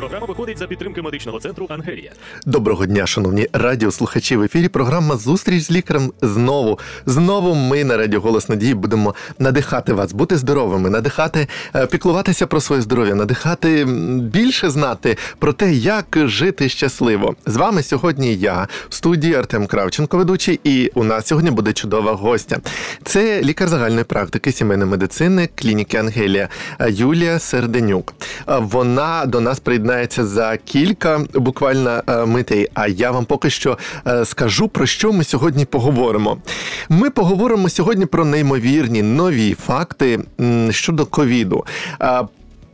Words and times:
Програма 0.00 0.26
виходить 0.26 0.58
за 0.58 0.66
підтримки 0.66 1.02
медичного 1.02 1.40
центру 1.40 1.66
Ангелія. 1.70 2.12
Доброго 2.46 2.86
дня, 2.86 3.06
шановні 3.06 3.48
радіослухачі. 3.52 4.36
В 4.36 4.42
ефірі 4.42 4.68
програма 4.68 5.16
Зустріч 5.16 5.62
з 5.62 5.70
лікарем 5.70 6.12
знову. 6.22 6.78
Знову 7.06 7.54
ми 7.54 7.84
на 7.84 7.96
Радіо 7.96 8.20
Голос 8.20 8.48
Надії 8.48 8.74
будемо 8.74 9.14
надихати 9.38 9.92
вас, 9.92 10.12
бути 10.12 10.36
здоровими, 10.36 10.90
надихати, 10.90 11.48
е, 11.74 11.86
піклуватися 11.86 12.46
про 12.46 12.60
своє 12.60 12.82
здоров'я, 12.82 13.14
надихати 13.14 13.84
більше 14.20 14.70
знати 14.70 15.16
про 15.38 15.52
те, 15.52 15.72
як 15.72 16.06
жити 16.14 16.68
щасливо. 16.68 17.34
З 17.46 17.56
вами 17.56 17.82
сьогодні 17.82 18.34
я 18.34 18.68
в 18.88 18.94
студії 18.94 19.34
Артем 19.34 19.66
Кравченко, 19.66 20.16
ведучий, 20.16 20.60
і 20.64 20.90
у 20.94 21.04
нас 21.04 21.26
сьогодні 21.26 21.50
буде 21.50 21.72
чудова 21.72 22.12
гостя. 22.12 22.58
Це 23.04 23.42
лікар 23.42 23.68
загальної 23.68 24.04
практики 24.04 24.52
сімейної 24.52 24.90
медицини 24.90 25.48
клініки 25.54 25.96
Ангелія 25.96 26.48
Юлія 26.88 27.38
Серденюк. 27.38 28.14
Е, 28.48 28.58
Вона 28.58 29.26
до 29.26 29.40
нас 29.40 29.60
приєднається 29.90 30.26
за 30.26 30.56
кілька 30.56 31.20
буквально 31.34 32.02
е, 32.08 32.26
митей. 32.26 32.68
А 32.74 32.86
я 32.88 33.10
вам 33.10 33.24
поки 33.24 33.50
що 33.50 33.78
е, 34.06 34.24
скажу 34.24 34.68
про 34.68 34.86
що 34.86 35.12
ми 35.12 35.24
сьогодні 35.24 35.64
поговоримо. 35.64 36.38
Ми 36.88 37.10
поговоримо 37.10 37.68
сьогодні 37.68 38.06
про 38.06 38.24
неймовірні 38.24 39.02
нові 39.02 39.54
факти 39.54 40.20
щодо 40.70 41.06
ковіду. 41.06 41.64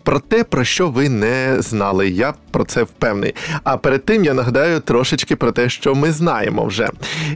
Про 0.07 0.21
те, 0.21 0.45
про 0.45 0.65
що 0.65 0.89
ви 0.89 1.09
не 1.09 1.57
знали, 1.59 2.09
я 2.09 2.35
про 2.51 2.65
це 2.65 2.83
впевнений. 2.83 3.35
А 3.65 3.77
перед 3.77 4.05
тим 4.05 4.25
я 4.25 4.35
нагадаю 4.35 4.81
трошечки 4.81 5.37
про 5.37 5.53
те, 5.53 5.69
що 5.69 5.95
ми 5.95 6.13
знаємо 6.13 6.65
вже. 6.65 6.89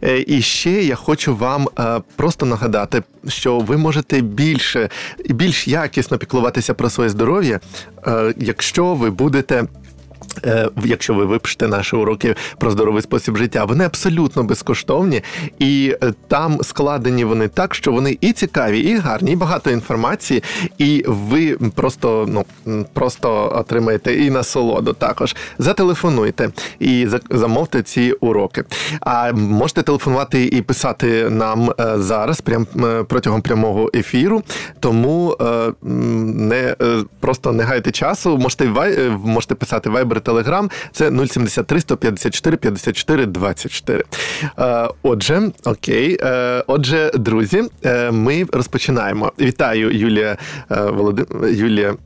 Е, 0.02 0.24
І 0.26 0.42
ще 0.42 0.70
я 0.70 0.94
хочу 0.94 1.36
вам 1.36 1.68
е, 1.78 2.00
просто 2.16 2.46
нагадати, 2.46 3.02
що 3.28 3.58
ви 3.58 3.76
можете 3.76 4.20
більше 4.20 4.88
і 5.24 5.32
більш 5.32 5.68
якісно 5.68 6.18
піклуватися 6.18 6.74
про 6.74 6.90
своє 6.90 7.10
здоров'я, 7.10 7.60
е, 8.06 8.34
якщо 8.36 8.94
ви 8.94 9.10
будете. 9.10 9.64
Е, 10.44 10.68
Якщо 10.84 11.14
ви 11.14 11.24
випишете 11.24 11.68
наші 11.68 11.96
уроки 11.96 12.34
про 12.58 12.70
здоровий 12.70 13.02
спосіб 13.02 13.36
життя, 13.36 13.64
вони 13.64 13.84
абсолютно 13.84 14.44
безкоштовні, 14.44 15.22
і 15.58 15.96
е, 16.02 16.12
там 16.28 16.58
складені 16.62 17.24
вони 17.24 17.48
так, 17.48 17.74
що 17.74 17.92
вони 17.92 18.18
і 18.20 18.32
цікаві, 18.32 18.80
і 18.80 18.96
гарні, 18.96 19.32
і 19.32 19.36
багато 19.36 19.70
інформації, 19.70 20.42
і 20.78 21.04
ви 21.06 21.56
просто 21.74 22.26
ну 22.28 22.44
просто 22.92 23.52
отримаєте 23.54 24.14
і 24.14 24.30
насолоду. 24.30 24.92
Також 24.92 25.36
зателефонуйте 25.58 26.50
і 26.80 27.08
замовте 27.30 27.82
ці 27.82 28.12
уроки. 28.12 28.64
А 29.00 29.32
можете 29.32 29.82
телефонувати 29.82 30.46
і 30.46 30.62
писати 30.62 31.30
нам 31.30 31.70
е, 31.80 31.98
зараз, 31.98 32.40
прям 32.40 32.66
протягом 33.08 33.42
прямого 33.42 33.90
ефіру. 33.94 34.42
Тому 34.80 35.36
не 35.82 36.76
просто 37.20 37.52
не 37.52 37.64
гайте 37.64 37.90
часу. 37.90 38.38
Можете 38.38 38.64
можете 39.24 39.54
писати 39.54 39.90
Viber, 39.90 40.19
Telegram. 40.20 40.70
Це 40.92 41.10
073 41.26 41.80
154 41.80 42.56
54 42.56 43.26
24. 43.26 44.04
Е, 44.58 44.88
Отже, 45.02 45.50
окей. 45.64 46.18
Е, 46.22 46.64
Отже, 46.66 47.10
друзі, 47.14 47.62
е, 47.84 48.10
ми 48.10 48.46
розпочинаємо. 48.52 49.32
Вітаю, 49.40 49.90
Юлія 49.90 50.36
Володимир 50.70 51.00
Володим... 51.00 51.26
Юлія. 51.54 51.96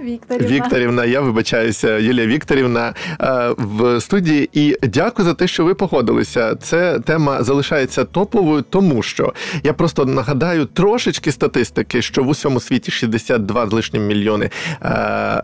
Вікторівна. 0.00 0.56
Вікторівна, 0.56 1.04
я 1.04 1.20
вибачаюся, 1.20 1.98
Юлія 1.98 2.26
Вікторівна 2.26 2.94
е, 3.20 3.48
в 3.58 4.00
студії. 4.00 4.48
І 4.52 4.76
дякую 4.82 5.28
за 5.28 5.34
те, 5.34 5.46
що 5.48 5.64
ви 5.64 5.74
погодилися. 5.74 6.54
Це 6.54 7.00
тема 7.00 7.42
залишається 7.42 8.04
топовою, 8.04 8.62
тому 8.70 9.02
що 9.02 9.32
я 9.62 9.72
просто 9.72 10.04
нагадаю 10.04 10.64
трошечки 10.64 11.32
статистики, 11.32 12.02
що 12.02 12.22
в 12.22 12.28
усьому 12.28 12.60
світі 12.60 12.90
62 12.90 13.66
з 13.66 13.72
лишнім 13.72 14.06
мільйони 14.06 14.50
е, 14.82 14.88
е, 14.88 15.42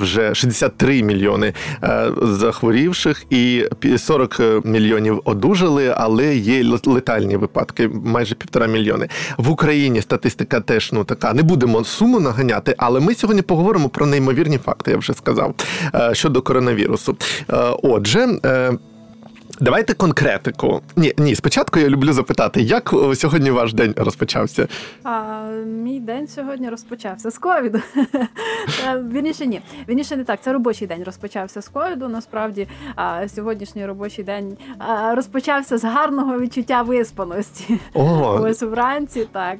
вже 0.00 0.34
63 0.34 1.02
мільйони 1.02 1.52
захворівших, 2.22 3.24
і 3.30 3.64
пі- 3.80 3.98
40 3.98 4.40
мільйонів 4.64 5.20
одужали, 5.24 5.94
але 5.96 6.36
є 6.36 6.64
летальні 6.86 7.36
випадки, 7.36 7.90
майже 8.04 8.34
півтора 8.34 8.66
мільйони. 8.66 9.08
В 9.38 9.50
Україні 9.50 10.02
статистика 10.02 10.60
теж 10.60 10.92
ну 10.92 11.04
така. 11.04 11.32
Не 11.32 11.42
будемо 11.42 11.84
суму 11.84 12.20
наганяти, 12.20 12.74
але 12.78 13.00
ми 13.00 13.14
сьогодні 13.14 13.42
поговоримо 13.42 13.73
про 13.88 14.06
неймовірні 14.06 14.58
факти, 14.58 14.90
я 14.90 14.96
вже 14.96 15.14
сказав, 15.14 15.54
е, 15.94 16.14
щодо 16.14 16.42
коронавірусу. 16.42 17.16
Е, 17.50 17.56
Отже. 17.82 18.28
е, 18.44 18.72
Давайте 19.60 19.94
конкретику. 19.94 20.80
Ні, 20.96 21.12
ні, 21.18 21.34
спочатку 21.34 21.78
я 21.78 21.88
люблю 21.88 22.12
запитати, 22.12 22.62
як 22.62 22.94
сьогодні 23.14 23.50
ваш 23.50 23.74
день 23.74 23.94
розпочався? 23.96 24.68
А, 25.04 25.42
мій 25.66 26.00
день 26.00 26.28
сьогодні 26.28 26.68
розпочався 26.68 27.30
з 27.30 27.38
ковіду. 27.38 27.78
Вірніше, 29.12 29.46
ні. 29.46 29.60
Вірніше 29.88 30.16
не 30.16 30.24
так. 30.24 30.40
Це 30.42 30.52
робочий 30.52 30.88
день 30.88 31.02
розпочався 31.04 31.62
з 31.62 31.68
ковіду. 31.68 32.08
Насправді, 32.08 32.68
а, 32.96 33.28
сьогоднішній 33.28 33.86
робочий 33.86 34.24
день 34.24 34.56
а, 34.78 35.14
розпочався 35.14 35.78
з 35.78 35.84
гарного 35.84 36.38
відчуття 36.38 36.82
виспаності. 36.82 37.80
О, 37.94 38.38
Ось 38.42 38.62
вранці, 38.62 39.26
так. 39.32 39.58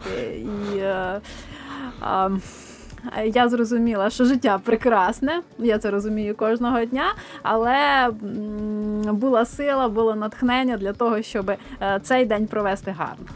І, 0.77 0.81
а, 2.01 2.31
я 3.25 3.49
зрозуміла, 3.49 4.11
що 4.11 4.25
життя 4.25 4.61
прекрасне, 4.65 5.41
я 5.59 5.79
це 5.79 5.91
розумію 5.91 6.35
кожного 6.35 6.85
дня, 6.85 7.15
але 7.43 8.09
була 9.13 9.45
сила, 9.45 9.89
було 9.89 10.15
натхнення 10.15 10.77
для 10.77 10.93
того, 10.93 11.23
щоб 11.23 11.51
е, 11.51 11.59
цей 12.03 12.25
день 12.25 12.47
провести 12.47 12.91
гарно. 12.91 13.27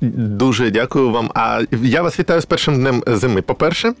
Дуже 0.00 0.70
дякую 0.70 1.10
вам. 1.10 1.30
А 1.34 1.62
я 1.82 2.02
вас 2.02 2.18
вітаю 2.18 2.40
з 2.40 2.46
першим 2.46 2.80
днем 2.80 3.02
зими. 3.06 3.42
По-перше, 3.42 3.92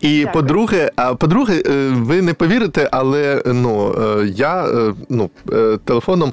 і 0.00 0.18
Дякую. 0.18 0.32
по-друге, 0.32 0.90
а 0.96 1.14
по-друге, 1.14 1.62
е, 1.66 1.88
ви 1.88 2.22
не 2.22 2.34
повірите, 2.34 2.88
але 2.92 3.42
ну 3.46 3.94
е, 4.20 4.26
я 4.36 4.64
е, 4.64 4.94
ну 5.08 5.30
телефоном 5.84 6.32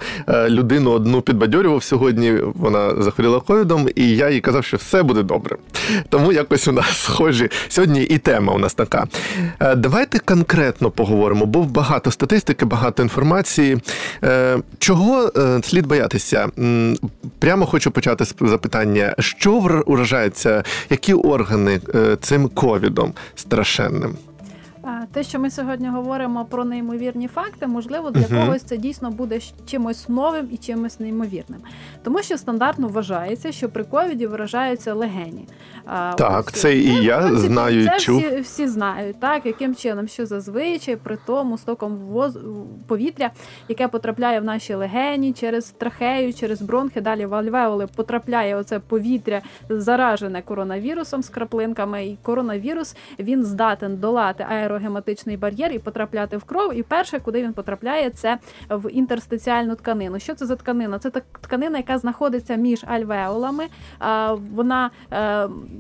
людину 0.49 0.91
одну 0.91 1.21
підбадьорював 1.21 1.83
сьогодні. 1.83 2.33
Вона 2.55 3.01
захворіла 3.01 3.39
ковідом, 3.39 3.89
і 3.95 4.09
я 4.09 4.29
їй 4.29 4.41
казав, 4.41 4.65
що 4.65 4.77
все 4.77 5.03
буде 5.03 5.23
добре. 5.23 5.57
Тому 6.09 6.31
якось 6.31 6.67
у 6.67 6.71
нас 6.71 6.97
схожі 6.97 7.49
сьогодні 7.67 8.03
і 8.03 8.17
тема 8.17 8.53
у 8.53 8.57
нас 8.57 8.73
така. 8.73 9.07
Давайте 9.77 10.19
конкретно 10.19 10.91
поговоримо, 10.91 11.45
бо 11.45 11.63
багато 11.63 12.11
статистики, 12.11 12.65
багато 12.65 13.03
інформації. 13.03 13.77
Чого 14.79 15.31
слід 15.63 15.87
боятися? 15.87 16.47
Прямо 17.39 17.65
хочу 17.65 17.91
почати 17.91 18.25
з 18.25 18.33
запитання: 18.41 19.10
що 19.19 19.59
вр- 19.59 19.83
вражається, 19.91 20.63
які 20.89 21.13
органи 21.13 21.81
е, 21.95 22.17
цим 22.21 22.49
ковідом 22.49 23.13
страшенним? 23.35 24.15
Те, 25.11 25.23
що 25.23 25.39
ми 25.39 25.49
сьогодні 25.49 25.87
говоримо 25.89 26.45
про 26.45 26.65
неймовірні 26.65 27.27
факти, 27.27 27.67
можливо, 27.67 28.11
для 28.11 28.21
Мгм. 28.21 28.45
когось 28.45 28.61
це 28.61 28.77
дійсно 28.77 29.11
буде 29.11 29.39
чимось 29.65 30.09
новим 30.09 30.47
і 30.51 30.57
чимось 30.57 30.99
неймовірним. 30.99 31.59
Тому 32.03 32.21
що 32.21 32.37
стандартно 32.37 32.87
вважається, 32.87 33.51
що 33.51 33.69
при 33.69 33.83
ковіді 33.83 34.27
виражаються 34.27 34.93
легені. 34.93 35.47
Так, 36.15 36.43
ось, 36.47 36.61
це 36.61 36.77
і 36.77 37.03
я 37.03 37.19
принципі, 37.19 37.47
знаю, 37.47 37.87
це 37.87 37.99
чув. 37.99 38.19
Всі, 38.19 38.39
всі 38.39 38.67
знають, 38.67 39.19
так, 39.19 39.45
яким 39.45 39.75
чином, 39.75 40.07
що 40.07 40.25
зазвичай 40.25 40.95
при 40.95 41.17
тому 41.25 41.57
стоком 41.57 41.95
воз... 41.97 42.37
повітря, 42.87 43.31
яке 43.67 43.87
потрапляє 43.87 44.39
в 44.39 44.43
наші 44.43 44.73
легені 44.73 45.33
через 45.33 45.65
трахею, 45.65 46.33
через 46.33 46.61
бронхи, 46.61 47.01
далі 47.01 47.25
в 47.25 47.35
альвеоли 47.35 47.87
потрапляє 47.95 48.55
оце 48.55 48.79
повітря 48.79 49.41
заражене 49.69 50.41
коронавірусом 50.41 51.23
з 51.23 51.29
краплинками. 51.29 52.05
І 52.05 52.17
коронавірус 52.21 52.95
він 53.19 53.43
здатен 53.43 53.97
долати 53.97 54.45
аерогематичний 54.71 55.37
бар'єр 55.37 55.71
і 55.71 55.79
потрапляти 55.79 56.37
в 56.37 56.43
кров. 56.43 56.75
І 56.75 56.83
перше, 56.83 57.19
куди 57.19 57.43
він 57.43 57.53
потрапляє, 57.53 58.09
це 58.09 58.37
в 58.69 58.91
інтерстиціальну 58.91 59.75
тканину. 59.75 60.19
Що 60.19 60.35
це 60.35 60.45
за 60.45 60.55
тканина? 60.55 60.99
Це 60.99 61.09
тканина, 61.41 61.77
яка 61.77 61.97
знаходиться 61.97 62.55
між 62.55 62.83
альвеолами. 62.83 63.63
Вона 64.53 64.91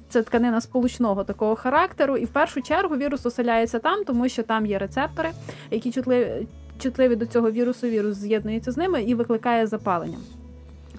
це 0.09 0.21
тканина 0.23 0.61
сполучного 0.61 1.23
такого 1.23 1.55
характеру, 1.55 2.17
і 2.17 2.25
в 2.25 2.29
першу 2.29 2.61
чергу 2.61 2.97
вірус 2.97 3.25
оселяється 3.25 3.79
там, 3.79 4.03
тому 4.03 4.29
що 4.29 4.43
там 4.43 4.65
є 4.65 4.77
рецептори, 4.77 5.29
які 5.71 5.91
чутливі. 5.91 6.47
Чутливі 6.79 7.15
до 7.15 7.25
цього 7.25 7.51
вірусу, 7.51 7.87
вірус 7.87 8.17
з'єднується 8.17 8.71
з 8.71 8.77
ними 8.77 9.03
і 9.03 9.15
викликає 9.15 9.67
запалення. 9.67 10.17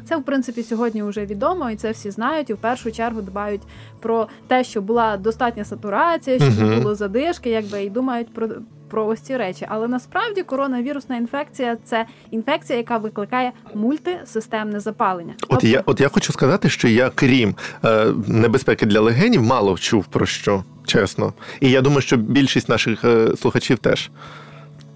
Це, 0.04 0.16
в 0.16 0.22
принципі, 0.22 0.62
сьогодні 0.62 1.02
вже 1.02 1.26
відомо, 1.26 1.70
і 1.70 1.76
це 1.76 1.90
всі 1.90 2.10
знають. 2.10 2.50
І 2.50 2.52
в 2.52 2.56
першу 2.56 2.92
чергу 2.92 3.22
дбають 3.22 3.62
про 4.00 4.28
те, 4.46 4.64
що 4.64 4.82
була 4.82 5.16
достатня 5.16 5.64
сатурація, 5.64 6.38
щоб 6.38 6.58
не 6.58 6.76
було 6.76 6.94
задишки, 6.94 7.50
якби 7.50 7.82
і 7.84 7.90
думають 7.90 8.34
про, 8.34 8.48
про 8.88 9.06
ось 9.06 9.20
ці 9.20 9.36
речі. 9.36 9.66
Але 9.68 9.88
насправді 9.88 10.42
коронавірусна 10.42 11.16
інфекція 11.16 11.76
це 11.84 12.06
інфекція, 12.30 12.78
яка 12.78 12.98
викликає 12.98 13.52
мультисистемне 13.74 14.80
запалення. 14.80 15.34
От 15.48 15.64
я, 15.64 15.82
от 15.86 16.00
я 16.00 16.08
хочу 16.08 16.32
сказати, 16.32 16.68
що 16.68 16.88
я, 16.88 17.10
крім 17.14 17.54
е, 17.84 18.06
небезпеки 18.26 18.86
для 18.86 19.00
легенів, 19.00 19.42
мало 19.42 19.78
чув 19.78 20.06
про 20.06 20.26
що, 20.26 20.64
чесно. 20.86 21.32
І 21.60 21.70
я 21.70 21.80
думаю, 21.80 22.00
що 22.00 22.16
більшість 22.16 22.68
наших 22.68 23.04
е, 23.04 23.36
слухачів 23.36 23.78
теж. 23.78 24.10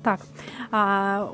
Так. 0.03 0.21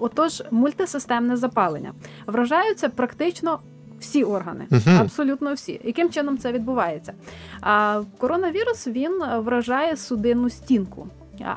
Отож, 0.01 0.43
мультисистемне 0.51 1.37
запалення 1.37 1.93
вражаються 2.27 2.89
практично 2.89 3.59
всі 4.01 4.25
органи, 4.25 4.67
Мгм. 4.71 4.97
абсолютно 5.01 5.55
всі. 5.55 5.81
Яким 5.85 6.11
чином 6.11 6.39
це 6.39 6.53
відбувається? 6.53 7.13
А 7.61 8.03
коронавірус 8.19 8.87
він 8.87 9.23
вражає 9.39 9.97
судинну 9.97 10.51
стінку. 10.51 11.09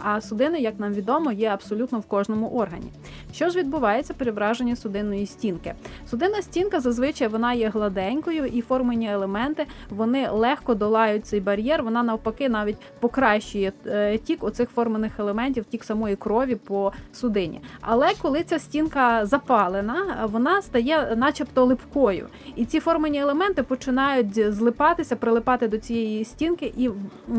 А- 0.04 0.22
судини, 0.22 0.60
як 0.60 0.80
нам 0.80 0.94
відомо, 0.94 1.32
є 1.32 1.50
абсолютно 1.50 2.00
в 2.00 2.06
кожному 2.06 2.50
органі. 2.50 2.92
Що 3.34 3.50
ж 3.50 3.60
відбувається 3.60 4.14
при 4.18 4.32
враженні 4.32 4.76
судинної 4.76 5.26
стінки? 5.26 5.74
Судинна 6.10 6.42
стінка 6.42 6.80
зазвичай 6.80 7.28
вона 7.28 7.54
є 7.54 7.70
гладенькою, 7.70 8.46
і 8.46 8.62
формені 8.62 9.12
елементи 9.12 9.66
вони 9.90 10.30
легко 10.30 10.76
долають 10.76 11.26
цей 11.26 11.40
бар'єр. 11.40 11.84
Вона 11.84 12.04
навпаки 12.04 12.50
навіть 12.50 12.78
покращує 13.00 13.74
е, 13.88 14.18
тік 14.18 14.44
оцих 14.44 14.70
формених 14.70 15.20
елементів, 15.20 15.66
тік 15.66 15.84
самої 15.84 16.16
крові 16.16 16.56
по 16.56 16.92
судині. 17.14 17.62
Але 17.82 18.12
коли 18.22 18.44
ця 18.44 18.60
стінка 18.60 19.26
запалена, 19.26 20.28
вона 20.32 20.62
стає, 20.62 21.16
начебто, 21.18 21.66
липкою, 21.66 22.28
і 22.56 22.66
ці 22.66 22.80
формені 22.80 23.20
елементи 23.20 23.64
починають 23.64 24.54
злипатися, 24.54 25.16
прилипати 25.16 25.68
до 25.68 25.78
цієї 25.78 26.26
стінки, 26.26 26.74
і 26.78 26.90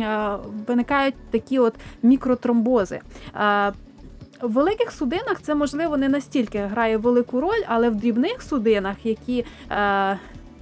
е, 0.01 0.37
виникають 0.67 1.15
такі 1.31 1.59
от 1.59 1.75
мікротромбози. 2.37 3.01
Е, 3.37 3.73
в 4.43 4.53
великих 4.53 4.93
судинах 4.93 5.43
це 5.43 5.55
можливо 5.55 5.97
не 5.97 6.09
настільки 6.09 6.59
грає 6.59 6.97
велику 6.97 7.41
роль, 7.41 7.63
але 7.67 7.91
в 7.91 7.95
дрібних 7.95 8.43
судинах, 8.43 8.97
які 9.05 9.45
е, 9.71 10.19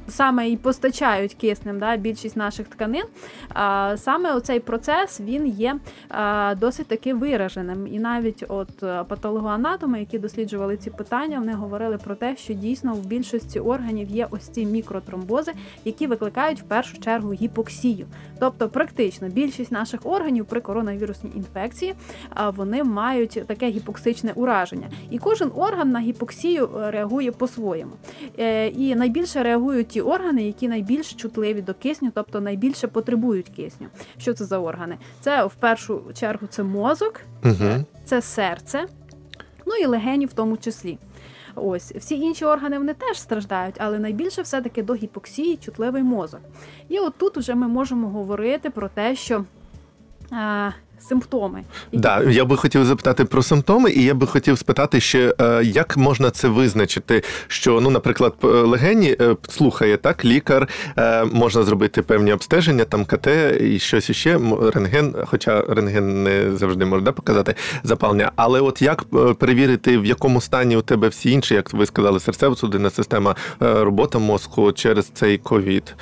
саме 0.09 0.51
і 0.51 0.57
постачають 0.57 1.35
киснем 1.35 1.79
да, 1.79 1.97
більшість 1.97 2.37
наших 2.37 2.69
тканин, 2.69 3.05
е, 3.05 3.97
саме 3.97 4.35
оцей 4.35 4.61
процес 4.61 5.21
він 5.21 5.47
є 5.47 5.77
е, 6.11 6.55
досить 6.55 6.87
таки 6.87 7.15
вираженим. 7.15 7.87
І 7.87 7.99
навіть 7.99 8.45
от 8.49 8.83
е, 8.83 9.05
патологоанатоми, 9.05 10.01
які 10.01 10.19
досліджували 10.19 10.77
ці 10.77 10.91
питання, 10.91 11.39
вони 11.39 11.53
говорили 11.53 11.99
про 11.99 12.15
те, 12.15 12.37
що 12.37 12.55
дійсно 12.55 12.95
в 12.95 13.07
більшості 13.07 13.61
органів 13.61 14.09
є 14.09 14.27
ось 14.31 14.49
ці 14.49 14.67
мікротромбози, 14.67 15.53
які 15.85 16.07
викликають 16.07 16.61
в 16.61 16.65
першу 16.65 17.01
чергу 17.01 17.33
гіпоксію. 17.33 18.07
Тобто, 18.39 18.69
практично 18.69 19.29
більшість 19.29 19.73
наших 19.73 20.01
органів 20.05 20.47
при 20.47 20.61
коронавірусній 20.61 21.31
інфекції 21.37 21.95
а, 22.35 22.51
вони 22.51 22.85
мають 22.85 23.43
таке 23.47 23.71
гіпоксичне 23.71 24.33
ураження. 24.35 24.89
І 25.11 25.19
кожен 25.19 25.51
орган 25.55 25.91
на 25.91 26.01
гіпоксію 26.01 26.69
е, 26.77 26.91
реагує 26.91 27.33
по-своєму. 27.33 27.93
Е, 28.39 28.69
І 28.69 28.95
найбільше 28.95 29.43
реагують 29.43 29.94
ті 29.95 30.01
органи, 30.01 30.43
які 30.43 30.69
найбільш 30.69 31.15
чутливі 31.15 31.63
до 31.63 31.75
кисню, 31.75 32.11
тобто 32.15 32.41
найбільше 32.41 32.89
потребують 32.89 33.49
кисню. 33.49 33.87
Що 34.19 34.35
це 34.35 34.45
за 34.45 34.59
органи? 34.59 34.99
Це 35.21 35.45
в 35.45 35.55
першу 35.55 36.03
чергу 36.15 36.47
це 36.47 36.63
мозок, 36.63 37.21
Угу. 37.45 37.85
це 38.05 38.23
серце, 38.23 38.87
ну 39.67 39.75
і 39.75 39.87
легені 39.87 40.27
в 40.27 40.33
тому 40.33 40.57
числі. 40.57 40.99
Ось 41.55 41.93
всі 41.93 42.21
інші 42.21 42.45
органи 42.45 42.79
вони 42.79 42.95
теж 42.95 43.21
страждають, 43.21 43.75
але 43.79 43.99
найбільше 43.99 44.43
все-таки 44.43 44.83
до 44.83 44.95
гіпоксії 44.95 45.57
чутливий 45.57 46.03
мозок. 46.03 46.41
І 46.89 46.99
от 46.99 47.15
тут 47.19 47.37
уже 47.37 47.55
ми 47.55 47.69
можемо 47.69 48.09
говорити 48.09 48.71
про 48.71 48.89
те, 48.89 49.17
що 49.17 49.45
симптоми, 51.01 51.65
які 51.93 52.03
Да, 52.03 52.23
я 52.23 52.45
би 52.45 52.57
хотів 52.57 52.85
запитати 52.85 53.25
про 53.25 53.43
симптоми, 53.43 53.91
і 53.91 54.05
я 54.05 54.15
би 54.15 54.27
хотів 54.27 54.59
спитати 54.59 55.01
ще, 55.01 55.35
е, 55.41 55.65
як 55.65 55.97
можна 55.97 56.31
це 56.31 56.49
визначити, 56.49 57.23
що, 57.47 57.81
ну, 57.81 57.91
наприклад, 57.91 58.35
легені 58.43 59.17
е, 59.21 59.37
слухає 59.49 59.97
так, 59.97 60.25
лікар, 60.25 60.69
е, 60.99 61.25
можна 61.25 61.63
зробити 61.63 62.03
певні 62.03 62.33
обстеження, 62.33 62.85
там 62.85 63.05
КТ 63.05 63.29
і 63.61 63.79
щось 63.79 64.11
іще, 64.11 64.41
рентген, 64.75 65.15
хоча 65.25 65.63
рентген 65.63 66.23
не 66.23 66.57
завжди 66.57 66.85
може 66.85 67.05
да, 67.05 67.13
показати 67.13 67.55
запалення. 67.83 68.33
Але 68.37 68.61
от 68.61 68.83
як 68.83 69.05
перевірити, 69.39 69.99
в 69.99 70.07
якому 70.07 70.41
стані 70.41 70.77
у 70.77 70.83
тебе 70.83 71.09
всі 71.09 71.31
інші, 71.31 71.55
як 71.55 71.73
ви 71.73 71.87
сказали, 71.87 72.19
серцево-судинна 72.19 72.91
система, 72.91 73.37
робота 73.61 74.19
мозку 74.19 74.73
через 74.73 75.07
цей 75.07 75.39
ковід? 75.39 75.95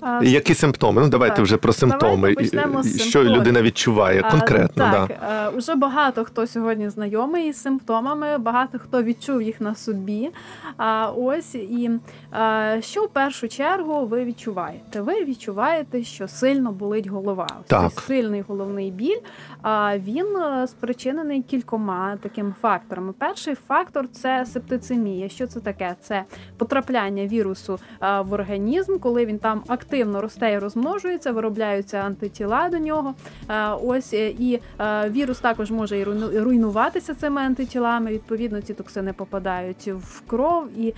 А, 0.00 0.20
Які 0.24 0.54
симптоми? 0.54 1.02
Ну, 1.02 1.08
давайте 1.08 1.36
Так. 1.36 1.44
вже 1.44 1.56
про 1.56 1.72
симптоми. 1.72 2.34
Давайте 2.34 2.82
з 2.82 3.00
Що 3.00 3.10
симптомів. 3.10 3.36
людина 3.40 3.62
відчуває 3.62 4.22
А, 4.24 4.30
конкретно. 4.30 4.84
так, 4.84 5.08
да. 5.20 5.46
е, 5.46 5.58
уже 5.58 5.74
багато 5.74 6.24
хто 6.24 6.46
сьогодні 6.46 6.88
знайомий 6.88 7.48
із 7.48 7.56
симптомами, 7.62 8.38
багато 8.38 8.78
хто 8.78 9.02
відчув 9.02 9.42
їх 9.42 9.60
на 9.60 9.74
собі. 9.74 10.30
А 10.76 11.10
ось 11.16 11.54
і 11.54 11.90
е, 12.34 12.78
що 12.82 13.04
в 13.04 13.08
першу 13.08 13.48
чергу 13.48 14.06
ви 14.06 14.24
відчуваєте? 14.24 15.00
Ви 15.00 15.24
відчуваєте, 15.24 16.04
що 16.04 16.28
сильно 16.28 16.72
болить 16.72 17.06
голова. 17.06 17.48
Так. 17.66 17.90
Сильний 18.00 18.44
головний 18.48 18.90
біль. 18.90 19.18
А 19.62 19.98
він 19.98 20.36
е, 20.36 20.66
спричинений 20.66 21.42
кількома 21.42 22.16
такими 22.22 22.54
факторами. 22.62 23.12
Перший 23.18 23.54
фактор 23.68 24.08
це 24.12 24.46
септицемія. 24.46 25.28
Що 25.28 25.46
це 25.46 25.60
таке? 25.60 25.96
Це 26.00 26.24
потрапляння 26.56 27.26
вірусу 27.26 27.78
в 28.00 28.32
організм, 28.32 28.98
коли 28.98 29.25
він 29.26 29.38
там 29.38 29.62
активно 29.68 30.20
росте 30.20 30.52
і 30.52 30.58
розмножується, 30.58 31.32
виробляються 31.32 31.98
антитіла 31.98 32.68
до 32.68 32.78
нього. 32.78 33.14
Е, 33.50 33.70
Ось 33.70 34.12
е, 34.12 34.28
і 34.28 34.60
е, 34.80 35.10
вірус 35.10 35.38
також 35.38 35.70
може 35.70 35.98
і 35.98 36.04
руйнуватися 36.40 37.14
цими 37.14 37.40
антитілами. 37.40 38.10
Відповідно, 38.10 38.60
ці 38.60 38.74
токсини 38.74 39.12
попадають 39.12 39.88
в 39.88 40.20
кров, 40.26 40.68
і 40.78 40.94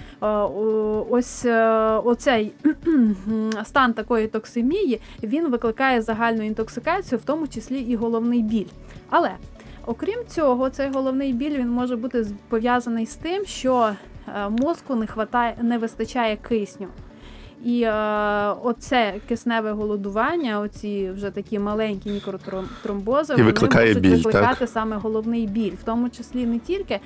ось 1.10 1.44
оцей 2.04 2.52
стан 3.64 3.92
такої 3.92 4.26
токсемії 4.26 5.00
він 5.22 5.50
викликає 5.50 6.02
загальну 6.02 6.42
інтоксикацію, 6.42 7.18
в 7.18 7.22
тому 7.22 7.48
числі 7.48 7.80
і 7.80 7.96
головний 7.96 8.42
біль. 8.42 8.66
Але 9.10 9.30
окрім 9.86 10.18
цього, 10.28 10.70
цей 10.70 10.90
головний 10.90 11.32
біль 11.32 11.58
він 11.58 11.70
може 11.70 11.96
бути 11.96 12.26
пов'язаний 12.48 13.06
з 13.06 13.14
тим, 13.14 13.44
що 13.44 13.90
мозку 14.48 14.94
не 14.94 15.06
хватає, 15.06 15.56
не 15.62 15.78
вистачає 15.78 16.36
кисню. 16.36 16.88
І 17.64 17.82
е, 17.82 17.92
оце 18.64 19.14
кисневе 19.28 19.72
голодування, 19.72 20.60
оці 20.60 21.10
вже 21.14 21.30
такі 21.30 21.58
маленькі 21.58 22.10
мікротромбози, 22.10 23.34
І 23.38 23.42
викликає 23.42 23.88
вони 23.88 24.00
біль, 24.00 24.10
можуть 24.10 24.24
викликати 24.24 24.58
так? 24.58 24.68
саме 24.68 24.96
головний 24.96 25.46
біль, 25.46 25.72
в 25.72 25.84
тому 25.84 26.08
числі 26.10 26.46
не 26.46 26.58
тільки 26.58 26.94
е, 26.94 27.00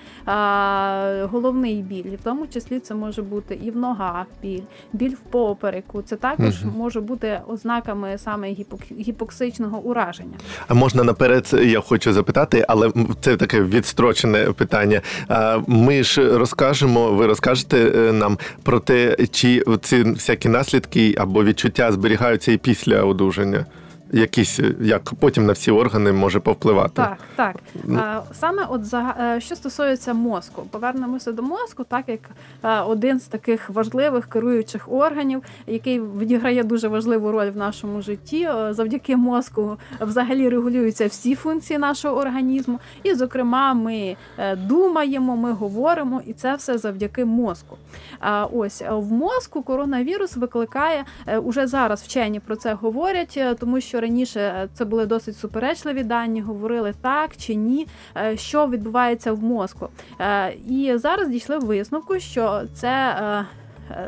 головний 1.25 1.83
біль, 1.83 2.17
в 2.21 2.25
тому 2.25 2.47
числі 2.47 2.79
це 2.79 2.95
може 2.95 3.23
бути 3.23 3.59
і 3.65 3.71
в 3.71 3.77
ногах 3.77 4.27
біль, 4.43 4.61
біль 4.93 5.11
в 5.15 5.19
попереку. 5.31 6.03
Це 6.03 6.17
також 6.17 6.63
Мгм. 6.65 6.73
може 6.77 7.01
бути 7.01 7.41
ознаками 7.49 8.19
саме 8.19 8.49
гіпок- 8.49 9.01
гіпоксичного 9.01 9.79
ураження. 9.79 10.37
А 10.69 10.75
можна 10.75 11.05
наперед, 11.05 11.51
я 11.65 11.81
хочу 11.81 12.13
запитати, 12.13 12.65
але 12.69 12.91
це 13.21 13.37
таке 13.37 13.63
відстрочене 13.63 14.45
питання. 14.53 15.01
А, 15.29 15.59
Ми 15.67 16.03
ж 16.03 16.39
розкажемо, 16.39 17.11
ви 17.13 17.27
розкажете 17.27 17.93
е, 17.97 18.13
нам 18.13 18.39
про 18.63 18.81
те, 18.81 19.17
чи 19.31 19.63
ці 19.83 20.03
всякі 20.03 20.42
наслідки 20.49 21.15
або 21.19 21.45
відчуття 21.45 21.93
зберігаються 21.93 22.53
і 22.53 22.57
після 22.57 23.03
одужання. 23.03 23.67
Якісь 24.13 24.61
е, 24.61 24.75
як 24.81 25.15
потім 25.15 25.47
на 25.47 25.53
всі 25.53 25.71
органи 25.71 26.13
може 26.13 26.41
повпливати. 26.41 26.93
Так, 26.95 27.19
так. 27.37 27.57
Ну. 27.85 27.99
А, 28.03 28.23
саме 28.33 28.67
от 28.69 28.95
е, 28.95 29.41
що 29.41 29.57
стосується 29.57 30.15
мозку, 30.15 30.63
повернемося 30.71 31.33
до 31.33 31.43
мозку, 31.43 31.85
так 31.85 32.05
як 32.09 32.21
е, 32.63 32.81
один 32.81 33.21
з 33.21 33.25
таких 33.25 33.71
важливих 33.71 34.27
керуючих 34.27 34.93
органів, 34.93 35.43
який 35.67 36.01
відіграє 36.01 36.63
дуже 36.63 36.89
важливу 36.89 37.33
роль 37.33 37.51
в 37.51 37.57
нашому 37.57 38.03
житті. 38.03 38.43
Е, 38.43 38.75
Завдяки 38.75 39.17
мозку 39.17 39.77
взагалі 40.01 40.49
регулюються 40.49 41.07
всі 41.07 41.35
функції 41.35 41.79
нашого 41.79 42.17
організму. 42.17 42.79
І, 43.03 43.15
зокрема, 43.15 43.75
ми 43.75 44.17
е, 44.39 44.57
думаємо, 44.57 45.37
ми 45.37 45.53
говоримо, 45.53 46.23
і 46.27 46.33
це 46.33 46.55
все 46.55 46.79
завдяки 46.79 47.25
мозку. 47.25 47.77
А 48.21 48.45
ось 48.53 48.83
е, 48.83 48.91
в 48.91 49.13
мозку 49.13 49.63
коронавірус 49.63 50.37
викликає 50.37 51.05
е, 51.27 51.39
уже 51.39 51.67
зараз 51.67 52.03
вчені 52.03 52.41
про 52.41 52.57
це 52.57 52.75
говорять, 52.75 53.35
е, 53.37 53.55
тому 53.55 53.81
що 53.81 54.01
раніше 54.03 54.41
е, 54.41 54.69
це 54.75 54.85
були 54.85 55.07
досить 55.07 55.37
суперечливі 55.37 56.03
дані, 56.03 56.41
говорили 56.41 56.95
так 57.01 57.37
чи 57.37 57.55
ні, 57.55 57.87
е, 58.17 58.37
що 58.37 58.69
відбувається 58.69 59.33
в 59.33 59.43
мозку. 59.43 59.89
Е, 60.21 60.55
І 60.69 60.93
зараз 60.97 61.29
дійшли 61.29 61.59
висновку, 61.59 62.19
що 62.19 62.63
це. 62.75 63.15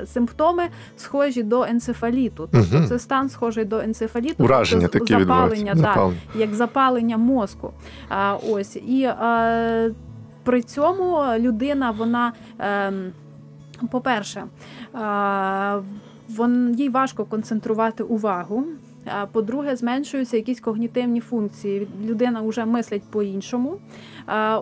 Симптоми 0.07 0.63
схожі 0.97 1.43
до 1.43 1.63
енцефаліту, 1.63 2.49
тобто 2.53 2.77
Мгм. 2.77 2.87
це 2.87 2.99
стан 2.99 3.29
схожий 3.29 3.65
до 3.65 3.79
енцефаліту, 3.81 4.45
Ураження 4.45 4.89
тобто 4.93 4.99
такі 5.07 5.25
запалення, 5.25 5.75
Запалення. 5.75 6.19
як 6.35 6.55
запалення 6.55 7.17
мозку. 7.17 7.73
А, 8.09 8.37
ось 8.51 8.77
і 8.77 9.03
е, 9.03 9.91
при 10.45 10.63
цьому 10.63 11.23
людина, 11.39 11.91
вона, 11.91 12.33
е, 12.61 12.93
по-перше, 13.91 14.45
е, 14.95 15.83
вон, 16.29 16.75
їй 16.75 16.89
важко 16.89 17.25
концентрувати 17.25 18.03
увагу. 18.03 18.65
По-друге, 19.33 19.77
зменшуються 19.77 20.37
якісь 20.37 20.61
когнітивні 20.61 21.21
функції. 21.21 21.89
Людина 22.05 22.41
вже 22.41 22.65
мислить 22.65 23.03
по-іншому. 23.11 23.77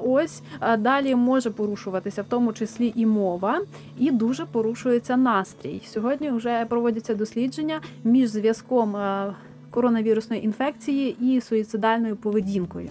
Ось 0.05 0.43
далі 0.79 1.15
може 1.15 1.51
порушуватися, 1.51 2.23
в 2.23 2.27
тому 2.29 2.53
числі 2.53 2.93
і 2.97 3.07
мова, 3.07 3.61
і 3.99 4.11
дуже 4.11 4.47
порушується 4.47 5.17
настрій. 5.17 5.83
Сьогодні 5.87 6.31
вже 6.31 6.67
проводяться 6.69 7.15
дослідження 7.15 7.81
між 8.05 8.29
зв'язком 8.29 8.97
коронавірусної 9.71 10.45
інфекції 10.45 11.17
і 11.21 11.41
суїцидальною 11.41 12.17
поведінкою. 12.17 12.89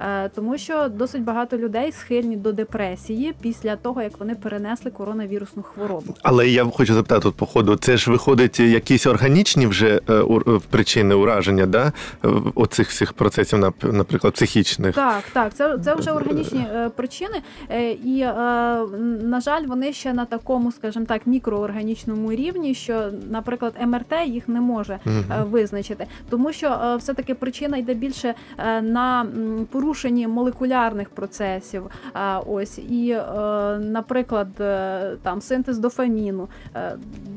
Е, 0.00 0.28
Тому 0.28 0.58
що 0.58 0.88
досить 0.88 1.22
багато 1.22 1.58
людей 1.58 1.92
схильні 1.92 2.36
до 2.36 2.52
депресії 2.52 3.34
після 3.40 3.76
того, 3.76 4.02
як 4.02 4.18
вони 4.20 4.34
перенесли 4.34 4.90
коронавірусну 4.90 5.62
хворобу. 5.62 6.14
Але 6.22 6.48
я 6.48 6.64
хочу 6.64 6.94
запитати 6.94 7.22
тут, 7.22 7.34
по 7.34 7.46
ходу, 7.46 7.76
це 7.76 7.96
ж 7.96 8.10
виходить 8.10 8.60
якісь 8.60 9.06
органічні 9.06 9.66
вже 9.66 10.00
е, 10.08 10.12
е, 10.12 10.40
причини 10.70 11.14
ураження, 11.14 11.66
да? 11.66 11.92
е, 12.24 12.28
оцих 12.54 12.88
всіх 12.88 13.12
процесів, 13.12 13.58
нап- 13.58 13.92
наприклад, 13.92 14.34
психічних. 14.34 14.94
Так, 14.94 15.22
так, 15.32 15.54
це, 15.54 15.78
це 15.78 15.94
вже 15.94 16.12
органічні 16.12 16.58
е, 16.74 16.88
причини, 16.96 17.42
е, 17.70 17.90
і 17.92 18.20
е, 18.20 18.32
на 19.22 19.40
жаль, 19.40 19.62
вони 19.66 19.92
ще 19.92 20.12
на 20.12 20.24
такому, 20.24 20.72
скажімо 20.72 21.04
так, 21.08 21.26
мікроорганічному 21.26 22.32
рівні, 22.32 22.74
що, 22.74 23.10
наприклад, 23.30 23.74
МРТ 23.86 24.12
їх 24.26 24.48
не 24.48 24.60
може 24.60 24.98
е, 25.06 25.20
визначити, 25.50 26.06
тому 26.30 26.52
що 26.52 26.66
е, 26.66 26.96
все-таки 26.96 27.34
причина 27.34 27.76
йде 27.76 27.94
більше 27.94 28.34
е, 28.58 28.82
на 28.82 29.20
м, 29.20 29.66
порушенні 29.84 30.28
молекулярних 30.28 31.10
процесів. 31.10 31.82
Ось 32.46 32.78
і, 32.78 33.10
е, 33.10 33.78
наприклад, 33.78 34.48
е, 34.60 35.16
там 35.22 35.40
синтез 35.40 35.78
дофаміну, 35.78 36.48
е, 36.76 36.96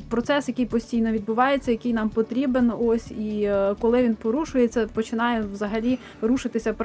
процес, 0.09 0.47
який 0.47 0.65
постійно 0.65 1.11
відбувається, 1.11 1.71
який 1.71 1.93
нам 1.93 2.09
потрібен. 2.09 2.73
Ось 2.79 3.11
і 3.11 3.51
коли 3.81 4.03
він 4.03 4.15
порушується, 4.15 4.87
починає 4.93 5.41
взагалі 5.53 5.99
рушитися 6.21 6.75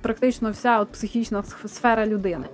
практично 0.00 0.50
вся 0.50 0.80
от 0.80 0.88
психічна 0.88 1.42
сфера 1.66 2.06
людини. 2.06 2.44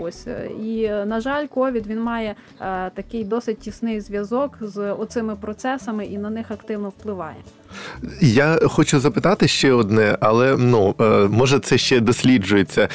Ось 0.00 0.26
е, 0.26 0.50
і 0.62 0.84
е, 0.84 1.04
на 1.06 1.20
жаль, 1.20 1.46
ковід 1.46 1.86
він 1.86 2.00
має 2.00 2.34
е, 2.60 2.90
такий 2.94 3.24
досить 3.24 3.58
тісний 3.58 4.00
зв'язок 4.00 4.58
з 4.60 4.92
оцими 4.92 5.36
процесами 5.36 6.06
і 6.06 6.18
на 6.18 6.30
них 6.30 6.50
активно 6.50 6.88
впливає. 6.88 7.36
Я 8.20 8.58
хочу 8.62 9.00
запитати 9.00 9.48
ще 9.48 9.72
одне, 9.72 10.18
але 10.20 10.56
ну 10.58 10.94
може 11.30 11.58
це 11.58 11.78
ще 11.78 12.00
досліджується. 12.00 12.88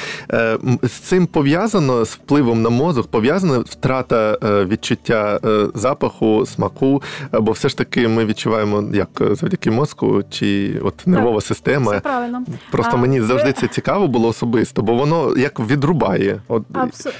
З 0.82 0.90
цим 0.90 1.26
пов'язано 1.26 2.04
з 2.04 2.14
впливом 2.14 2.62
на 2.62 2.70
мозок, 2.70 3.06
пов'язана 3.06 3.58
втрата 3.58 4.38
відчуття 4.42 5.40
запаху, 5.74 6.46
смаку, 6.46 7.02
бо 7.32 7.52
все 7.52 7.68
ж 7.68 7.76
таки 7.78 8.08
ми 8.08 8.24
відчуваємо 8.24 8.84
як 8.92 9.08
завдяки 9.20 9.70
мозку, 9.70 10.22
чи 10.30 10.80
от 10.82 11.06
нервова 11.06 11.40
система. 11.40 11.92
Все 11.92 12.00
правильно. 12.00 12.42
Просто 12.70 12.92
А, 12.94 12.96
мені 12.96 13.20
ви- 13.20 13.26
завжди 13.26 13.52
це 13.52 13.68
цікаво 13.68 14.08
було 14.08 14.28
особисто, 14.28 14.82
бо 14.82 14.94
воно 14.94 15.36
як 15.36 15.60
відрубає. 15.60 16.40
От 16.48 16.64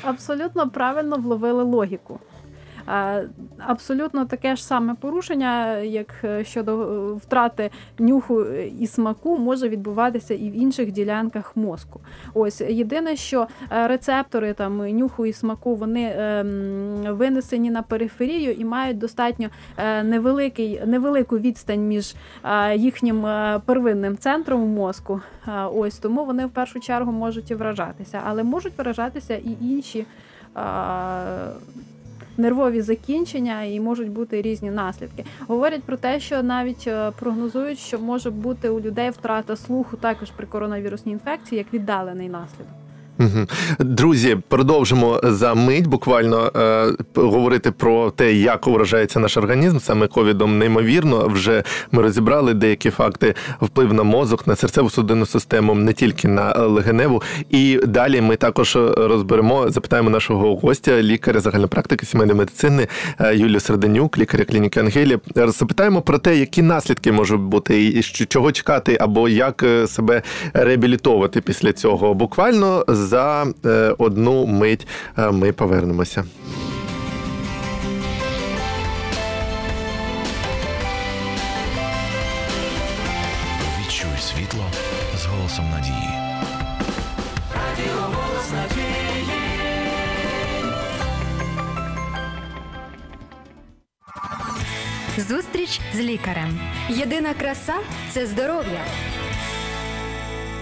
абсолютно 0.02 0.70
правильно 0.70 1.16
вловили 1.16 1.62
логіку. 1.62 2.20
Абсолютно 3.58 4.24
таке 4.24 4.56
ж 4.56 4.66
саме 4.66 4.94
порушення, 4.94 5.78
як 5.78 6.14
е, 6.24 6.44
щодо 6.44 6.82
е, 6.82 7.12
втрати 7.12 7.70
нюху 7.98 8.40
е, 8.40 8.66
і 8.80 8.86
смаку, 8.86 9.38
може 9.38 9.68
відбуватися 9.68 10.34
і 10.34 10.50
в 10.50 10.58
інших 10.62 10.92
ділянках 10.92 11.56
мозку. 11.56 12.00
Ось 12.34 12.60
єдине, 12.60 13.16
що 13.16 13.46
рецептори 13.70 14.52
там 14.52 14.96
нюху 14.96 15.26
і 15.26 15.32
смаку 15.32 15.74
вони 15.74 16.14
ем, 16.16 17.16
винесені 17.16 17.70
на 17.70 17.82
периферію 17.82 18.52
і 18.52 18.64
мають 18.64 18.98
достатньо 18.98 19.48
невеликий, 20.04 20.80
невелику 20.86 21.38
відстань 21.38 21.80
між 21.80 22.14
їхнім 22.74 23.26
первинним 23.64 24.18
центром 24.18 24.60
мозку. 24.60 25.20
Ось 25.74 25.98
тому 25.98 26.24
вони 26.24 26.46
в 26.46 26.50
першу 26.50 26.80
чергу 26.80 27.12
можуть 27.12 27.50
і 27.50 27.54
вражатися, 27.54 28.20
але 28.26 28.42
можуть 28.42 28.78
вражатися 28.78 29.34
і 29.34 29.56
інші. 29.60 30.06
Нервові 32.40 32.80
закінчення 32.80 33.62
і 33.62 33.80
можуть 33.80 34.10
бути 34.10 34.42
різні 34.42 34.70
наслідки. 34.70 35.24
Говорять 35.46 35.82
про 35.82 35.96
те, 35.96 36.20
що 36.20 36.42
навіть 36.42 36.84
е, 36.86 37.10
прогнозують, 37.18 37.78
що 37.78 37.98
може 37.98 38.30
бути 38.30 38.68
у 38.68 38.80
людей 38.80 39.10
втрата 39.10 39.56
слуху 39.56 39.96
також 39.96 40.30
при 40.30 40.46
коронавірусній 40.46 41.12
інфекції, 41.12 41.58
як 41.58 41.74
віддалений 41.74 42.28
наслідок. 42.28 42.79
Друзі, 43.78 44.36
продовжимо 44.48 45.20
за 45.22 45.54
мить 45.54 45.86
буквально 45.86 46.52
е, 46.56 46.86
говорити 47.14 47.70
про 47.70 48.10
те, 48.10 48.34
як 48.34 48.66
вражається 48.66 49.20
наш 49.20 49.36
організм 49.36 49.78
саме 49.78 50.06
ковідом. 50.06 50.58
Неймовірно, 50.58 51.28
вже 51.28 51.62
ми 51.92 52.02
розібрали 52.02 52.54
деякі 52.54 52.90
факти 52.90 53.34
вплив 53.60 53.92
на 53.92 54.02
мозок, 54.02 54.46
на 54.46 54.54
серцево-судинну 54.54 55.26
систему, 55.26 55.74
не 55.74 55.92
тільки 55.92 56.28
на 56.28 56.52
легеневу. 56.52 57.22
І 57.50 57.80
далі 57.86 58.20
ми 58.20 58.36
також 58.36 58.76
розберемо, 58.96 59.70
запитаємо 59.70 60.10
нашого 60.10 60.56
гостя, 60.56 61.02
лікаря 61.02 61.40
загальної 61.40 61.68
практики 61.68 62.06
сімейної 62.06 62.38
медицини 62.38 62.86
е, 63.20 63.36
Юлію 63.36 63.60
Серденюк, 63.60 64.18
лікаря 64.18 64.44
клініки 64.44 64.80
Ангелі. 64.80 65.18
Запитаємо 65.36 66.02
про 66.02 66.18
те, 66.18 66.36
які 66.36 66.62
наслідки 66.62 67.12
можуть 67.12 67.40
бути, 67.40 67.84
і 67.84 68.02
чого 68.02 68.52
чекати, 68.52 68.98
або 69.00 69.28
як 69.28 69.62
е, 69.62 69.86
себе 69.86 70.22
реабілітовувати 70.52 71.40
після 71.40 71.72
цього. 71.72 72.14
Буквально 72.14 72.84
за 73.10 73.46
е, 73.64 73.94
одну 73.98 74.46
мить 74.46 74.86
е, 75.18 75.30
ми 75.30 75.52
повернемося. 75.52 76.24
Відчуй 83.80 84.18
світло 84.20 84.64
з 85.16 85.26
голосом 85.26 85.64
надії. 85.70 86.10
Зустріч 95.18 95.80
з 95.94 96.00
лікарем. 96.00 96.60
Єдина 96.88 97.34
краса 97.34 97.74
це 98.12 98.26
здоров'я. 98.26 98.84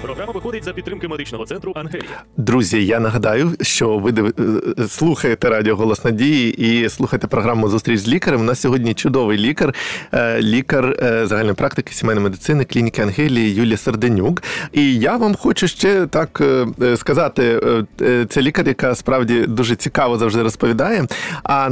Програма 0.02 0.32
виходить 0.32 0.64
за 0.64 0.72
підтримки 0.72 1.08
медичного 1.08 1.46
центру 1.46 1.72
Ангелія. 1.76 2.22
Друзі, 2.36 2.86
я 2.86 3.00
нагадаю, 3.00 3.52
що 3.60 3.98
ви 3.98 4.12
див... 4.12 4.26
е, 4.78 4.88
слухаєте 4.88 5.48
радіо 5.48 5.76
Голос 5.76 6.04
Надії 6.04 6.52
і 6.84 6.88
слухаєте 6.88 7.26
програму 7.26 7.68
Зустріч 7.68 8.00
з 8.00 8.08
лікарем. 8.08 8.40
У 8.40 8.44
нас 8.44 8.60
сьогодні 8.60 8.94
чудовий 8.94 9.38
лікар, 9.38 9.74
е, 10.12 10.40
лікар 10.42 10.96
е, 11.02 11.26
загальної 11.26 11.54
практики 11.54 11.92
сімейної 11.94 12.24
медицини 12.24 12.64
клініки 12.64 13.02
Ангелії 13.02 13.54
Юлія 13.54 13.76
Серденюк. 13.76 14.42
І 14.72 14.94
я 14.98 15.16
вам 15.16 15.34
хочу 15.34 15.68
ще 15.68 16.06
так 16.06 16.40
е, 16.40 16.66
е, 16.82 16.96
сказати: 16.96 17.60
е, 18.00 18.04
е, 18.04 18.26
це 18.28 18.42
лікар, 18.42 18.68
яка 18.68 18.94
справді 18.94 19.40
дуже 19.46 19.76
цікаво 19.76 20.18
завжди 20.18 20.42
розповідає. 20.42 21.06
А 21.42 21.68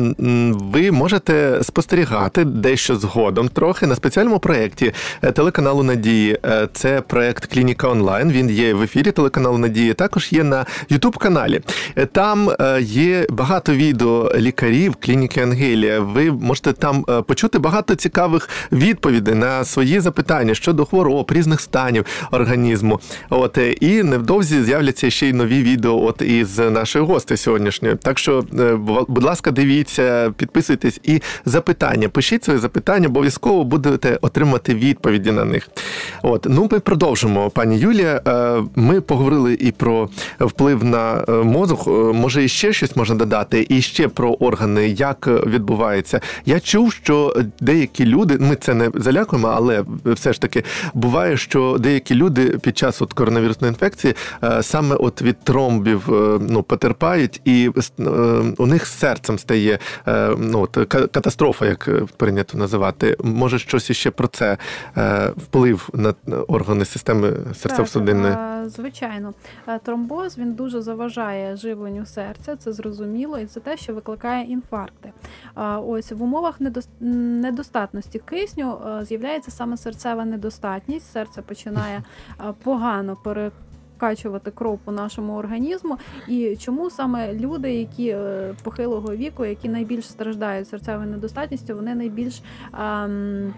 ви 0.72 0.90
можете 0.90 1.58
спостерігати 1.62 2.44
дещо 2.44 2.96
згодом 2.96 3.48
трохи 3.48 3.86
на 3.86 3.94
спеціальному 3.94 4.38
проєкті 4.38 4.92
е, 5.22 5.32
телеканалу 5.32 5.82
Надії. 5.82 6.38
Е, 6.46 6.68
Це 6.72 7.00
проєкт 7.00 7.46
Клініка 7.46 7.88
онлайн. 7.88 8.15
Він 8.24 8.50
є 8.50 8.74
в 8.74 8.82
ефірі 8.82 9.10
телеканалу 9.10 9.58
Надії. 9.58 9.94
Також 9.94 10.32
є 10.32 10.44
на 10.44 10.66
Ютуб 10.88 11.16
каналі. 11.18 11.60
Там 12.12 12.50
е, 12.60 12.80
є 12.82 13.26
багато 13.30 13.72
відео 13.72 14.32
лікарів 14.36 14.94
клініки 15.00 15.40
Ангелія. 15.40 16.00
Ви 16.00 16.32
можете 16.32 16.72
там 16.72 17.04
е, 17.08 17.22
почути 17.22 17.58
багато 17.58 17.94
цікавих 17.94 18.48
відповідей 18.72 19.34
на 19.34 19.64
свої 19.64 20.00
запитання 20.00 20.54
щодо 20.54 20.84
хвороб, 20.84 21.30
різних 21.30 21.60
станів 21.60 22.06
організму. 22.30 23.00
От 23.30 23.58
е, 23.58 23.72
і 23.72 24.02
невдовзі 24.02 24.62
з'являться 24.62 25.10
ще 25.10 25.28
й 25.28 25.32
нові 25.32 25.62
відео. 25.62 26.04
От 26.04 26.22
із 26.22 26.58
нашої 26.58 27.04
гості 27.04 27.36
сьогоднішньої. 27.36 27.96
Так 27.96 28.18
що, 28.18 28.44
будь 29.08 29.24
ласка, 29.24 29.50
дивіться, 29.50 30.32
підписуйтесь 30.36 31.00
і 31.02 31.22
запитання. 31.44 32.08
Пишіть 32.08 32.44
свої 32.44 32.58
запитання, 32.58 33.08
обов'язково 33.08 33.64
будете 33.64 34.18
отримати 34.20 34.74
відповіді 34.74 35.32
на 35.32 35.44
них. 35.44 35.68
От 36.22 36.46
ну 36.50 36.68
ми 36.72 36.80
продовжимо, 36.80 37.50
пані 37.50 37.78
Юлія. 37.78 38.05
Е, 38.06 38.62
Ми 38.76 39.00
поговорили 39.00 39.54
і 39.54 39.72
про 39.72 40.08
вплив 40.40 40.84
на 40.84 41.24
е, 41.28 41.32
мозок. 41.32 41.86
Е, 41.86 41.90
Може, 41.90 42.44
і 42.44 42.48
ще 42.48 42.72
щось 42.72 42.96
можна 42.96 43.14
додати, 43.16 43.66
і 43.68 43.82
ще 43.82 44.08
про 44.08 44.30
органи, 44.30 44.88
як 44.88 45.28
відбувається. 45.46 46.20
Я 46.46 46.60
чув, 46.60 46.92
що 46.92 47.36
деякі 47.60 48.06
люди, 48.06 48.38
ми 48.40 48.56
це 48.56 48.74
не 48.74 48.90
залякуємо, 48.94 49.48
але 49.48 49.84
все 50.04 50.32
ж 50.32 50.40
таки 50.40 50.64
буває, 50.94 51.36
що 51.36 51.76
деякі 51.80 52.14
люди 52.14 52.46
під 52.46 52.78
час 52.78 53.02
от 53.02 53.12
коронавірусної 53.12 53.70
інфекції 53.70 54.14
саме 54.60 54.96
от 54.96 55.22
від 55.22 55.40
тромбів 55.40 56.02
ну 56.40 56.62
потерпають, 56.62 57.40
і 57.44 57.70
у 58.58 58.66
них 58.66 58.86
серцем 58.86 59.38
стає 59.38 59.78
ну 60.38 60.60
от 60.60 60.88
катастрофа, 60.88 61.66
як 61.66 61.88
прийнято 62.16 62.58
називати. 62.58 63.16
Може, 63.22 63.58
щось 63.58 63.90
іще 63.90 64.10
про 64.10 64.28
це 64.28 64.56
вплив 65.36 65.88
на 65.92 66.14
органи 66.48 66.84
системи 66.84 67.32
серцево-судинної. 67.62 67.95
Так, 68.34 68.68
звичайно, 68.68 69.34
тромбоз 69.82 70.38
він 70.38 70.52
дуже 70.52 70.82
заважає 70.82 71.56
живленню 71.56 72.06
серця, 72.06 72.56
це 72.56 72.72
зрозуміло, 72.72 73.38
і 73.38 73.46
це 73.46 73.60
те, 73.60 73.76
що 73.76 73.94
викликає 73.94 74.44
інфаркти. 74.44 75.12
Ось 75.86 76.12
в 76.12 76.22
умовах 76.22 76.60
недос- 76.60 76.88
недостатності 77.40 78.18
кисню 78.18 78.78
з'являється 79.02 79.50
саме 79.50 79.76
серцева 79.76 80.24
недостатність. 80.24 81.12
Серце 81.12 81.42
починає 81.42 82.02
погано 82.62 83.16
перекачувати 83.16 84.50
кров 84.50 84.78
по 84.84 84.92
нашому 84.92 85.36
організму. 85.36 85.98
І 86.28 86.56
чому 86.56 86.90
саме 86.90 87.34
люди, 87.34 87.74
які 87.74 88.08
е, 88.08 88.54
похилого 88.62 89.16
віку, 89.16 89.44
які 89.44 89.68
найбільш 89.68 90.04
страждають 90.08 90.68
серцевою 90.68 91.10
недостатністю, 91.10 91.74
вони 91.76 91.94
найбільш 91.94 92.42
ем, 92.80 93.54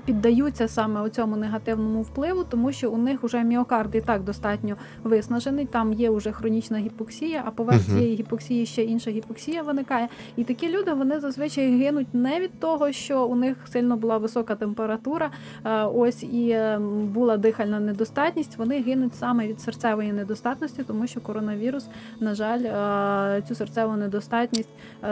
піддаються 0.00 0.68
саме 0.68 1.02
цьому 1.12 1.36
негативному 1.36 2.02
впливу, 2.02 2.44
тому 2.44 2.72
що 2.72 2.90
у 2.90 2.96
них 2.98 3.22
вже 3.22 3.42
міокард 3.42 3.94
і 3.94 4.00
так 4.00 4.22
достатньо 4.24 4.76
виснажений. 5.04 5.66
Там 5.66 5.92
є 5.92 6.10
вже 6.10 6.32
хронічна 6.32 6.78
гіпоксія, 6.78 7.42
а 7.46 7.50
поверх 7.50 7.88
Мгм. 7.88 7.98
цієї 7.98 8.16
гіпоксії 8.16 8.66
ще 8.66 8.82
інша 8.82 9.10
гіпоксія 9.10 9.62
виникає. 9.62 10.08
І 10.36 10.44
такі 10.44 10.68
люди 10.68 10.92
вони 10.92 11.20
зазвичай 11.20 11.76
гинуть 11.76 12.14
не 12.14 12.40
від 12.40 12.60
того, 12.60 12.92
що 12.92 13.26
у 13.26 13.34
них 13.36 13.56
сильно 13.72 13.96
була 13.96 14.18
висока 14.18 14.54
температура, 14.54 15.30
е, 15.64 15.82
ось 15.84 16.22
і 16.22 16.48
е, 16.50 16.78
була 17.14 17.36
дихальна 17.36 17.80
недостатність. 17.80 18.58
Вони 18.58 18.82
гинуть 18.82 19.14
саме 19.14 19.46
від 19.46 19.60
серцевої 19.60 20.12
недостатності, 20.12 20.82
тому 20.82 21.06
що 21.06 21.20
коронавірус, 21.20 21.86
на 22.20 22.34
жаль, 22.34 22.60
е, 22.60 23.42
цю 23.48 23.54
серцеву 23.54 23.96
недостатність 23.96 24.68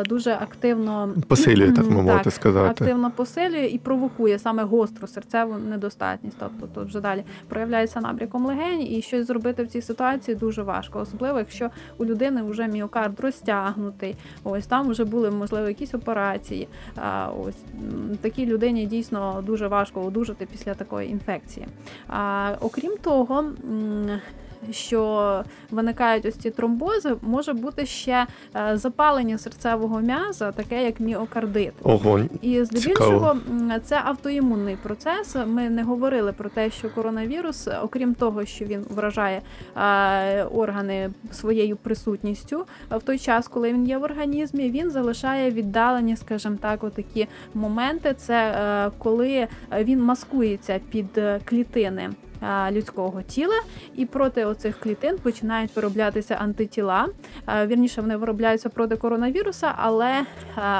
дуже 0.09 0.33
активно 0.33 1.15
Посилює, 1.29 1.73
так 1.73 1.91
мовити 1.91 2.31
сказати. 2.31 2.85
активно 2.85 3.11
посилює 3.11 3.67
і 3.67 3.79
провокує 3.79 4.39
саме 4.39 4.63
гостру 4.71 5.07
серцеву 5.07 5.59
недостатність. 5.59 6.37
Тобто 6.41 6.67
тут 6.67 6.89
вже 6.89 7.01
далі 7.01 7.25
проявляється 7.49 8.01
набряком 8.01 8.47
легень, 8.47 8.83
і 8.83 9.03
щось 9.03 9.27
зробити 9.27 9.63
в 9.63 9.69
цій 9.69 9.83
ситуації 9.83 10.35
дуже 10.35 10.63
важко, 10.63 11.01
особливо 11.01 11.39
якщо 11.39 11.71
у 11.99 12.05
людини 12.05 12.43
вже 12.43 12.69
міокард 12.69 13.21
розтягнутий. 13.21 14.17
Ось 14.45 14.67
там 14.67 14.89
вже 14.89 15.05
були 15.05 15.31
можливо 15.31 15.69
якісь 15.69 15.95
операції. 15.95 16.69
Ось 17.47 17.57
такій 18.21 18.47
людині 18.47 18.87
дійсно 18.87 19.43
дуже 19.47 19.69
важко 19.69 20.01
одужати 20.01 20.47
після 20.53 20.75
такої 20.75 21.11
інфекції. 21.11 21.67
А, 22.09 22.55
окрім 22.61 22.97
того. 22.97 23.45
Що 24.71 25.45
виникають 25.71 26.27
ось 26.27 26.35
ці 26.35 26.51
тромбози, 26.51 27.17
може 27.23 27.53
бути 27.53 27.87
ще 27.87 28.27
е, 28.57 28.77
запалення 28.77 29.39
серцевого 29.39 30.01
м'яза, 30.01 30.53
таке 30.53 30.85
як 30.85 31.01
міокардит. 31.01 31.73
Ого, 31.83 32.21
І 32.43 32.65
здебільшого 32.65 33.35
Цікаво. 33.35 33.37
це 33.85 34.01
автоімунний 34.05 34.77
процес. 34.77 35.37
Ми 35.47 35.71
не 35.71 35.83
говорили 35.83 36.33
про 36.33 36.49
те, 36.49 36.71
що 36.71 36.91
коронавірус, 36.91 37.69
окрім 37.83 38.15
того, 38.15 38.45
що 38.45 38.65
він 38.65 38.87
вражає 38.91 39.43
е, 39.77 40.45
органи 40.45 41.11
своєю 41.33 41.77
присутністю 41.77 42.67
е, 42.93 42.97
в 42.97 43.03
той 43.03 43.19
час, 43.19 43.49
коли 43.49 43.73
він 43.73 43.87
є 43.87 43.99
в 43.99 44.03
організмі, 44.03 44.71
він 44.71 44.91
залишає 44.91 45.51
віддалені, 45.51 46.17
скажімо 46.17 46.57
так, 46.61 46.85
отакі 46.85 47.27
моменти. 47.55 48.15
Це 48.15 48.91
коли 48.99 49.49
він 49.79 50.03
маскується 50.03 50.81
під 50.91 51.21
клітини. 51.45 52.11
Е, 52.43 52.73
Людського 52.73 53.23
тіла, 53.23 53.55
і 53.97 54.07
проти 54.07 54.45
оцих 54.45 54.81
клітин 54.81 55.17
починають 55.23 55.77
вироблятися 55.77 56.35
антитіла. 56.35 57.09
Е, 57.49 57.67
Вірніше, 57.67 58.01
вони 58.01 58.17
виробляються 58.17 58.69
проти 58.69 58.97
коронавіруса, 58.97 59.75
але 59.77 60.11
е, 60.11 60.25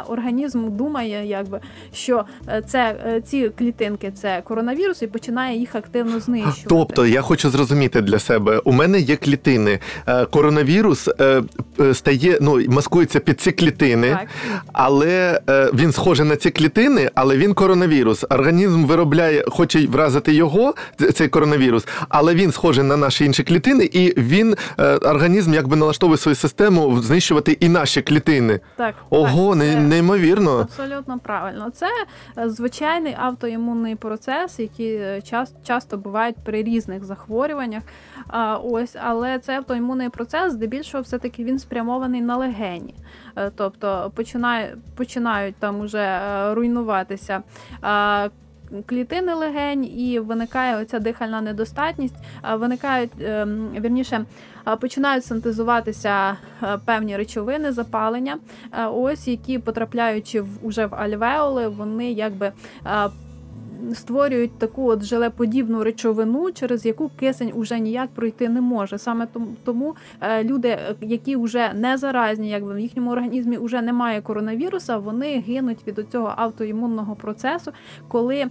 організм 0.09 0.77
думає, 0.77 1.27
якби 1.27 1.61
що 1.93 2.25
це 2.67 2.97
ці 3.27 3.49
клітинки 3.49 4.11
це 4.11 4.43
коронавірус, 4.45 5.03
і 5.03 5.07
починає 5.07 5.59
їх 5.59 5.75
активно 5.75 6.21
знищувати. 6.21 6.67
Тобто 6.69 7.07
я 7.07 7.23
хочу 7.23 7.51
зрозуміти 7.51 8.01
для 8.01 8.19
себе. 8.19 8.59
У 8.65 8.73
мене 8.73 9.01
є 9.01 9.17
клітини. 9.17 9.79
Коронавірус 10.31 11.09
стає, 11.93 12.39
ну 12.41 12.61
маскується 12.69 13.21
під 13.21 13.41
ці 13.41 13.53
клітини, 13.53 14.11
Так. 14.11 14.29
але 14.73 15.41
він 15.75 15.93
схожий 15.93 16.27
на 16.27 16.37
ці 16.37 16.51
клітини, 16.51 17.11
але 17.15 17.37
він 17.37 17.55
коронавірус. 17.55 18.25
Організм 18.31 18.85
виробляє, 18.85 19.45
хоче 19.49 19.87
вразити 19.87 20.35
його, 20.35 20.75
цей 21.15 21.29
коронавірус, 21.29 21.50
але 22.09 22.35
він 22.35 22.53
схожий 22.53 22.85
на 22.85 22.97
наші 22.97 23.25
інші 23.25 23.43
клітини, 23.43 23.85
і 23.85 24.21
він 24.21 24.57
е, 24.79 24.97
організм 24.97 25.55
якби 25.55 25.77
налаштовує 25.77 26.19
свою 26.19 26.35
систему 26.37 27.03
знищувати 27.03 27.53
і 27.53 27.69
наші 27.69 28.03
клітини. 28.03 28.61
так 28.77 28.95
Ого, 29.11 29.49
так, 29.51 29.59
не, 29.59 29.73
це- 29.73 29.81
неймовірно. 29.81 30.59
Абсолютно 30.59 31.19
правильно. 31.19 31.71
Це 31.71 31.87
е, 32.39 32.51
звичайний 32.51 33.17
автоімунний 33.19 33.97
процес, 33.97 34.59
який 34.59 34.95
е, 34.95 35.23
час, 35.23 35.55
часто 35.65 35.97
бувають 35.97 36.37
при 36.45 36.63
різних 36.63 37.05
захворюваннях. 37.05 37.83
А, 38.29 38.57
ось, 38.57 38.97
але 39.03 39.39
цей 39.39 39.57
автоімунний 39.57 40.09
процес, 40.09 40.53
здебільшого, 40.53 41.03
все-таки 41.03 41.45
він 41.45 41.59
спрямований 41.59 42.21
на 42.21 42.37
легені. 42.37 42.95
Тобто 43.57 44.13
починає, 44.15 44.77
починають 44.97 45.55
там 45.57 45.81
уже 45.81 46.21
руйнуватися. 46.55 47.43
Клітини 48.87 49.35
легень 49.35 49.85
і 49.85 50.19
виникає 50.19 50.83
оця 50.83 50.99
дихальна 50.99 51.41
недостатність. 51.41 52.15
Виникають 52.55 53.11
ем, 53.21 53.71
вірніше, 53.81 54.25
починають 54.81 55.25
синтезуватися 55.25 56.37
е, 56.63 56.79
певні 56.85 57.17
речовини 57.17 57.73
запалення, 57.73 58.39
е, 58.73 58.87
ось 58.87 59.29
які 59.29 59.59
потрапляючи 59.59 60.41
в 60.41 60.49
уже 60.63 60.87
в 60.87 60.95
альвеоли, 60.95 61.69
вони 61.69 62.13
якби. 62.13 62.53
Створюють 63.95 64.59
таку 64.59 64.89
от 64.89 65.05
желеподібну 65.05 65.85
речовину, 65.85 66.53
через 66.53 66.87
яку 66.87 67.11
кисень 67.21 67.53
уже 67.55 67.79
ніяк 67.81 68.09
пройти 68.11 68.49
не 68.49 68.61
може. 68.61 68.99
Саме 68.99 69.27
тому, 69.65 69.95
е, 70.21 70.45
люди, 70.45 70.79
які 71.01 71.37
вже 71.37 71.73
не 71.75 71.97
заразні, 71.97 72.51
якби 72.51 72.75
в 72.75 72.79
їхньому 72.79 73.11
організмі 73.11 73.59
вже 73.59 73.83
немає 73.83 74.21
коронавіруса, 74.21 74.99
вони 74.99 75.45
гинуть 75.47 75.79
від 75.87 76.07
цього 76.13 76.35
автоімунного 76.37 77.15
процесу, 77.15 77.73
коли 78.09 78.37
е, 78.37 78.49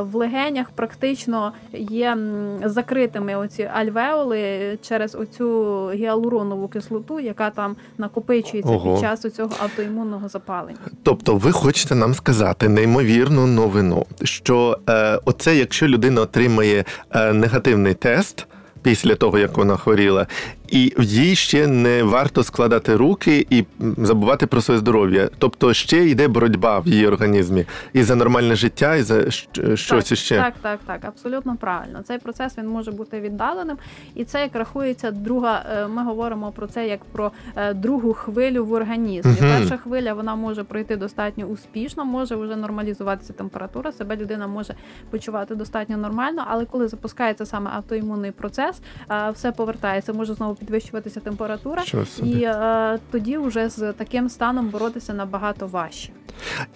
в 0.00 0.14
легенях 0.14 0.70
практично 0.70 1.52
є 1.78 2.16
закритими 2.64 3.34
оці 3.36 3.62
альвеоли 3.62 4.78
через 4.82 5.14
оцю 5.14 5.90
гіалуронову 5.94 6.68
кислоту, 6.68 7.20
яка 7.20 7.50
там 7.50 7.76
накопичується 7.98 8.72
Ого. 8.72 8.92
під 8.92 9.00
час 9.00 9.20
цього 9.34 9.50
автоімунного 9.62 10.28
запалення. 10.28 10.78
Тобто, 11.02 11.36
ви 11.36 11.52
хочете 11.52 11.94
нам 11.94 12.14
сказати 12.14 12.68
неймовірну 12.68 13.46
новину, 13.46 14.06
що 14.22 14.47
е, 14.88 15.18
оце, 15.24 15.56
якщо 15.56 15.88
людина 15.88 16.20
отримає 16.20 16.84
е, 17.14 17.32
негативний 17.32 17.94
тест 17.94 18.46
після 18.82 19.14
того, 19.14 19.38
як 19.38 19.56
вона 19.56 19.76
хворіла, 19.76 20.26
і 20.68 20.92
їй 20.98 21.34
ще 21.34 21.66
не 21.66 22.02
варто 22.02 22.42
складати 22.42 22.96
руки 22.96 23.46
і 23.50 23.64
забувати 23.98 24.46
про 24.46 24.60
своє 24.60 24.78
здоров'я. 24.80 25.28
Тобто 25.38 25.74
ще 25.74 26.06
йде 26.06 26.28
боротьба 26.28 26.78
в 26.78 26.88
її 26.88 27.06
організмі 27.06 27.64
і 27.92 28.02
за 28.02 28.14
нормальне 28.16 28.56
життя, 28.56 28.96
і 28.96 29.02
за 29.02 29.30
щось 29.30 29.86
так, 29.88 30.12
іще. 30.12 30.36
Так, 30.36 30.54
так, 30.62 30.80
так, 30.86 31.04
абсолютно 31.04 31.56
правильно. 31.56 32.02
Цей 32.02 32.18
процес 32.18 32.58
він 32.58 32.68
може 32.68 32.90
бути 32.92 33.20
віддаленим, 33.20 33.76
і 34.14 34.24
це 34.24 34.40
як 34.40 34.56
рахується 34.56 35.10
друга. 35.10 35.64
е, 35.72 35.86
Ми 35.88 36.04
говоримо 36.04 36.52
про 36.52 36.66
це 36.66 36.88
як 36.88 37.04
про 37.04 37.32
е, 37.56 37.74
другу 37.74 38.12
хвилю 38.12 38.64
в 38.64 38.72
організмі. 38.72 39.32
Мгм. 39.32 39.50
Перша 39.58 39.76
хвиля 39.76 40.14
вона 40.14 40.34
може 40.34 40.64
пройти 40.64 40.96
достатньо 40.96 41.44
успішно, 41.44 42.04
може 42.04 42.36
вже 42.36 42.56
нормалізуватися 42.56 43.32
температура, 43.32 43.92
себе 43.92 44.16
людина 44.16 44.46
може 44.46 44.74
почувати 45.10 45.54
достатньо 45.54 45.96
нормально, 45.96 46.44
але 46.48 46.64
коли 46.64 46.88
запускається 46.88 47.46
саме 47.46 47.70
автоімунний 47.74 48.30
процес, 48.30 48.80
е, 49.10 49.30
все 49.30 49.52
повертається, 49.52 50.12
може 50.12 50.34
знову 50.34 50.54
підвищуватися 50.58 51.20
температура. 51.20 51.84
І 52.22 52.42
е, 52.42 52.98
тоді 53.10 53.38
вже 53.38 53.68
з 53.68 53.92
таким 53.92 54.28
станом 54.28 54.68
боротися 54.68 55.14
набагато 55.14 55.66
важче. 55.66 56.08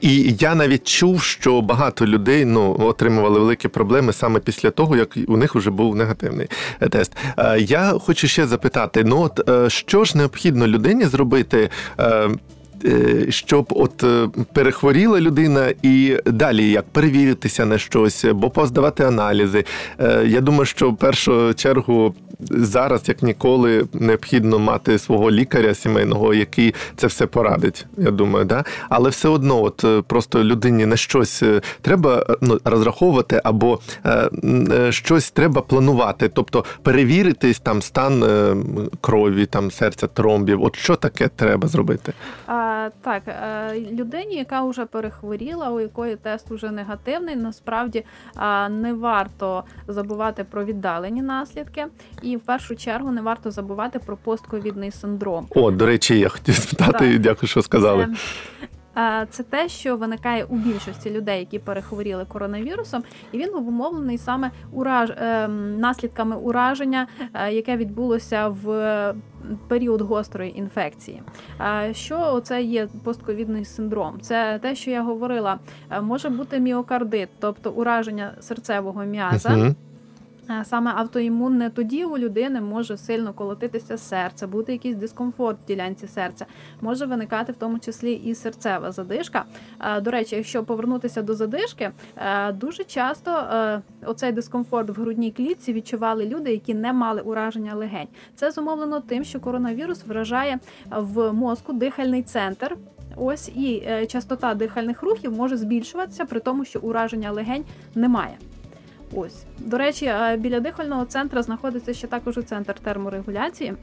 І 0.01 0.37
я 0.41 0.55
навіть 0.55 0.89
чув, 0.89 1.23
що 1.23 1.61
багато 1.63 2.07
людей 2.07 2.45
ну 2.45 2.77
отримували 2.81 3.39
великі 3.41 3.69
проблеми 3.69 4.13
саме 4.13 4.41
після 4.41 4.71
того, 4.71 4.97
як 4.97 5.19
у 5.29 5.37
них 5.37 5.55
вже 5.55 5.71
був 5.71 5.97
негативний 5.97 6.49
е, 6.81 6.89
тест. 6.89 7.17
Е, 7.39 7.61
Я 7.61 7.91
хочу 7.91 8.29
ще 8.29 8.47
запитати: 8.47 9.05
ну 9.05 9.21
от 9.21 9.49
е, 9.49 9.71
що 9.71 10.05
ж 10.05 10.19
необхідно 10.19 10.67
людині 10.67 11.05
зробити? 11.05 11.71
Е, 12.85 13.27
Щоб 13.29 13.67
от 13.71 14.05
е, 14.05 14.29
перехворіла 14.53 15.21
людина 15.21 15.73
і 15.83 16.19
далі 16.27 16.71
як 16.71 16.85
перевіритися 16.85 17.67
на 17.67 17.79
щось, 17.79 18.25
або 18.25 18.51
поздавати 18.51 19.05
аналізи. 19.05 19.65
Е, 20.01 20.25
Я 20.27 20.41
думаю, 20.41 20.65
що 20.65 20.91
в 20.91 20.97
першу 20.97 21.55
чергу 21.55 22.15
зараз, 22.51 23.09
як 23.09 23.23
ніколи, 23.23 23.85
необхідно 23.93 24.59
мати 24.59 24.99
свого 24.99 25.31
лікаря 25.31 25.75
сімейного, 25.75 26.35
який 26.35 26.75
це 26.97 27.07
все 27.07 27.27
порадить. 27.27 27.87
Я 27.99 28.11
думаю, 28.11 28.45
да? 28.45 28.65
але 28.89 29.11
все 29.11 29.29
одно, 29.29 29.63
от 29.63 29.85
просто 30.07 30.45
людині 30.45 30.87
на 30.87 30.97
щось 30.97 31.43
треба 31.81 32.27
ну, 32.41 32.59
розраховувати, 32.65 33.41
або 33.45 33.79
е, 34.07 34.93
щось 34.93 35.31
треба 35.31 35.61
планувати, 35.61 36.29
тобто 36.29 36.65
перевіритись 36.83 37.59
там 37.59 37.83
стан 37.83 38.25
крові, 39.01 39.47
там 39.47 39.71
серця, 39.71 40.07
тромбів. 40.07 40.63
От 40.63 40.77
що 40.77 40.97
таке 40.97 41.29
треба 41.29 41.69
зробити? 41.69 42.13
А, 42.73 42.91
так, 43.01 43.23
е, 43.29 43.81
людині, 43.91 44.37
яка 44.37 44.63
вже 44.63 44.87
перехворіла, 44.87 45.71
у 45.71 45.81
якої 45.81 46.17
тест 46.17 46.51
вже 46.51 46.71
негативний, 46.71 47.37
насправді 47.37 48.05
не 48.71 48.95
варто 48.95 49.65
забувати 49.89 50.45
про 50.45 50.65
віддалені 50.65 51.23
наслідки, 51.23 51.87
і 52.23 52.37
в 52.37 52.41
першу 52.41 52.77
чергу 52.77 53.11
не 53.13 53.23
варто 53.23 53.51
забувати 53.51 53.99
про 53.99 54.17
постковідний 54.17 54.91
синдром. 54.91 55.47
О, 55.51 55.71
до 55.71 55.87
речі, 55.87 56.19
я 56.19 56.29
хотів 56.29 56.55
спитати, 56.55 57.19
дякую, 57.19 57.49
що 57.49 57.63
сказали. 57.63 58.07
Це, 58.07 58.13
е, 58.65 58.69
це 59.31 59.43
те, 59.51 59.69
що 59.69 59.97
виникає 59.97 60.45
у 60.45 60.57
більшості 60.57 61.11
людей, 61.11 61.41
які 61.41 61.59
перехворіли 61.59 62.25
коронавірусом, 62.25 63.03
і 63.33 63.39
він 63.39 63.55
обумовлений 63.55 64.19
саме 64.19 64.51
ураж... 64.73 65.11
е, 65.11 65.49
наслідками 65.79 66.37
ураження, 66.37 67.07
е, 67.35 67.53
яке 67.53 67.77
відбулося 67.77 68.49
в 68.49 69.15
період 69.69 70.01
гострої 70.01 70.59
інфекції. 70.59 71.23
Що 71.93 72.41
це 72.41 72.63
є 72.63 72.89
постковідний 73.05 73.65
синдром? 73.65 74.21
Це 74.21 74.59
те, 74.63 74.75
що 74.75 74.91
я 74.91 75.03
говорила, 75.03 75.59
е, 75.91 76.01
може 76.01 76.29
бути 76.29 76.61
міокардит, 76.61 77.29
тобто 77.39 77.71
ураження 77.71 78.33
серцевого 78.41 79.05
м'яза. 79.05 79.75
Е, 80.51 80.65
Саме 80.65 80.93
автоімунне 80.97 81.71
тоді 81.71 82.05
у 82.05 82.19
людини 82.19 82.61
може 82.61 82.97
сильно 82.97 83.33
колотитися 83.33 83.99
серце, 83.99 84.47
бути 84.47 84.73
якийсь 84.73 84.97
дискомфорт 84.97 85.59
в 85.65 85.67
ділянці 85.67 86.09
серця, 86.09 86.47
може 86.81 87.07
виникати 87.07 87.53
в 87.53 87.57
тому 87.57 87.79
числі 87.79 88.13
і 88.13 88.35
серцева 88.35 88.93
задишка. 88.93 89.45
Е, 89.81 90.01
До 90.01 90.11
речі, 90.11 90.37
якщо 90.37 90.65
повернутися 90.65 91.23
до 91.23 91.35
задишки, 91.35 91.91
е, 92.17 92.53
дуже 92.53 92.85
часто 92.85 93.33
оцей 94.07 94.33
дискомфорт 94.33 94.91
в 94.91 95.01
грудній 95.01 95.31
клітці 95.31 95.73
відчували 95.73 96.27
люди, 96.27 96.53
які 96.53 96.75
не 96.75 96.93
мали 96.93 97.21
ураження 97.21 97.75
легень. 97.75 98.09
Це 98.35 98.51
зумовлено 98.51 99.01
тим, 99.01 99.25
що 99.25 99.41
коронавірус 99.41 100.07
вражає 100.07 100.59
в 100.91 101.33
мозку 101.33 101.73
дихальний 101.73 102.23
центр. 102.23 102.77
Ось 103.17 103.49
і 103.49 103.89
частота 104.09 104.55
дихальних 104.55 105.03
рухів 105.03 105.33
може 105.33 105.57
збільшуватися, 105.57 106.25
при 106.25 106.41
тому, 106.41 106.65
що 106.65 106.81
ураження 106.81 107.31
легень 107.31 107.65
немає. 107.95 108.37
Ось 109.15 109.45
до 109.59 109.79
речі, 109.79 110.07
е, 110.07 110.37
біля 110.37 110.61
дихального 110.61 111.05
центру 111.05 111.43
знаходиться 111.43 111.95
ще 111.95 112.07
також 112.07 112.39
центр 112.45 112.75
терморегуляції. 112.75 113.75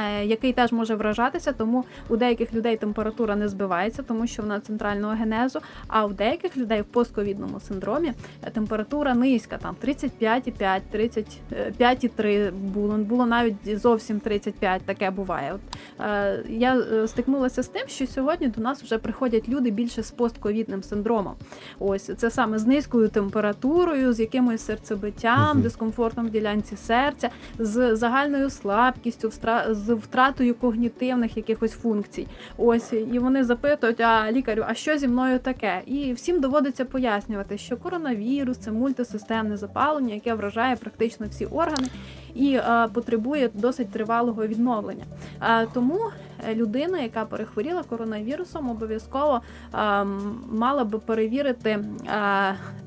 Е, 0.00 0.24
Який 0.24 0.52
теж 0.52 0.72
може 0.72 0.94
вражатися, 0.94 1.52
тому 1.52 1.84
у 2.08 2.16
деяких 2.16 2.54
людей 2.54 2.76
температура 2.76 3.36
не 3.36 3.48
збивається, 3.48 4.02
тому 4.02 4.26
що 4.26 4.42
вона 4.42 4.60
центрального 4.60 5.12
генезу. 5.14 5.60
А 5.88 6.06
у 6.06 6.12
деяких 6.12 6.56
людей 6.56 6.80
в 6.80 6.84
постковідному 6.84 7.60
синдромі 7.60 8.12
е, 8.42 8.50
температура 8.50 9.14
низька, 9.14 9.58
там 9.58 9.76
35,5, 9.84 10.80
35,3 10.94 12.52
було. 12.52 12.96
Було 12.96 13.26
навіть 13.26 13.80
зовсім 13.80 14.20
35, 14.20 14.82
таке 14.82 15.10
буває. 15.10 15.52
От, 15.54 15.60
е, 16.00 16.42
я 16.48 16.76
е, 16.76 17.08
стикнулася 17.08 17.62
з 17.62 17.68
тим, 17.68 17.88
що 17.88 18.06
сьогодні 18.06 18.48
до 18.48 18.60
нас 18.62 18.82
вже 18.82 18.98
приходять 18.98 19.48
люди 19.48 19.70
більше 19.70 20.02
з 20.02 20.10
постковідним 20.10 20.82
синдромом. 20.82 21.34
Ось 21.78 22.10
це 22.16 22.30
саме 22.30 22.58
з 22.58 22.66
низькою 22.66 23.08
температурою, 23.08 24.12
з 24.12 24.20
якимось 24.20 24.64
серцебиттям, 24.64 25.62
дискомфортом 25.62 26.26
в 26.26 26.30
ділянці 26.30 26.76
серця, 26.76 27.30
з 27.58 27.96
загальною 27.96 28.50
слабкістю, 28.50 29.28
встра- 29.28 29.74
з 29.86 29.94
втратою 29.94 30.54
когнітивних 30.54 31.36
якихось 31.36 31.72
функцій. 31.72 32.26
Ось 32.56 32.92
і 32.92 33.18
вони 33.18 33.44
запитують: 33.44 34.00
а 34.00 34.32
лікарю, 34.32 34.64
а 34.66 34.74
що 34.74 34.98
зі 34.98 35.08
мною 35.08 35.38
таке? 35.38 35.82
І 35.86 36.12
всім 36.12 36.40
доводиться 36.40 36.84
пояснювати, 36.84 37.58
що 37.58 37.76
коронавірус 37.76 38.58
це 38.58 38.72
мультисистемне 38.72 39.56
запалення, 39.56 40.14
яке 40.14 40.34
вражає 40.34 40.76
практично 40.76 41.26
всі 41.30 41.46
органи 41.46 41.88
і 42.34 42.54
е, 42.54 42.88
потребує 42.92 43.50
досить 43.54 43.90
тривалого 43.90 44.46
відновлення. 44.46 45.04
Е, 45.42 45.66
тому 45.74 46.00
е, 46.48 46.54
людина, 46.54 47.00
яка 47.00 47.24
перехворіла 47.24 47.82
коронавірусом, 47.82 48.70
обов'язково 48.70 49.40
е, 49.74 50.04
мала 50.52 50.84
би 50.84 50.98
перевірити 50.98 51.84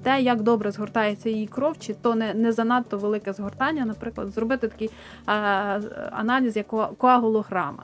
те, 0.03 0.21
як 0.21 0.41
добре 0.41 0.71
згортається 0.71 1.29
її 1.29 1.47
кров, 1.47 1.79
чи 1.79 1.93
то 1.93 2.15
не, 2.15 2.33
не 2.33 2.51
занадто 2.51 2.97
велике 2.97 3.33
згортання, 3.33 3.85
наприклад, 3.85 4.31
зробити 4.31 4.67
такий 4.67 4.89
аналіз 6.11 6.57
як 6.57 6.67
коагулограма. 6.97 7.83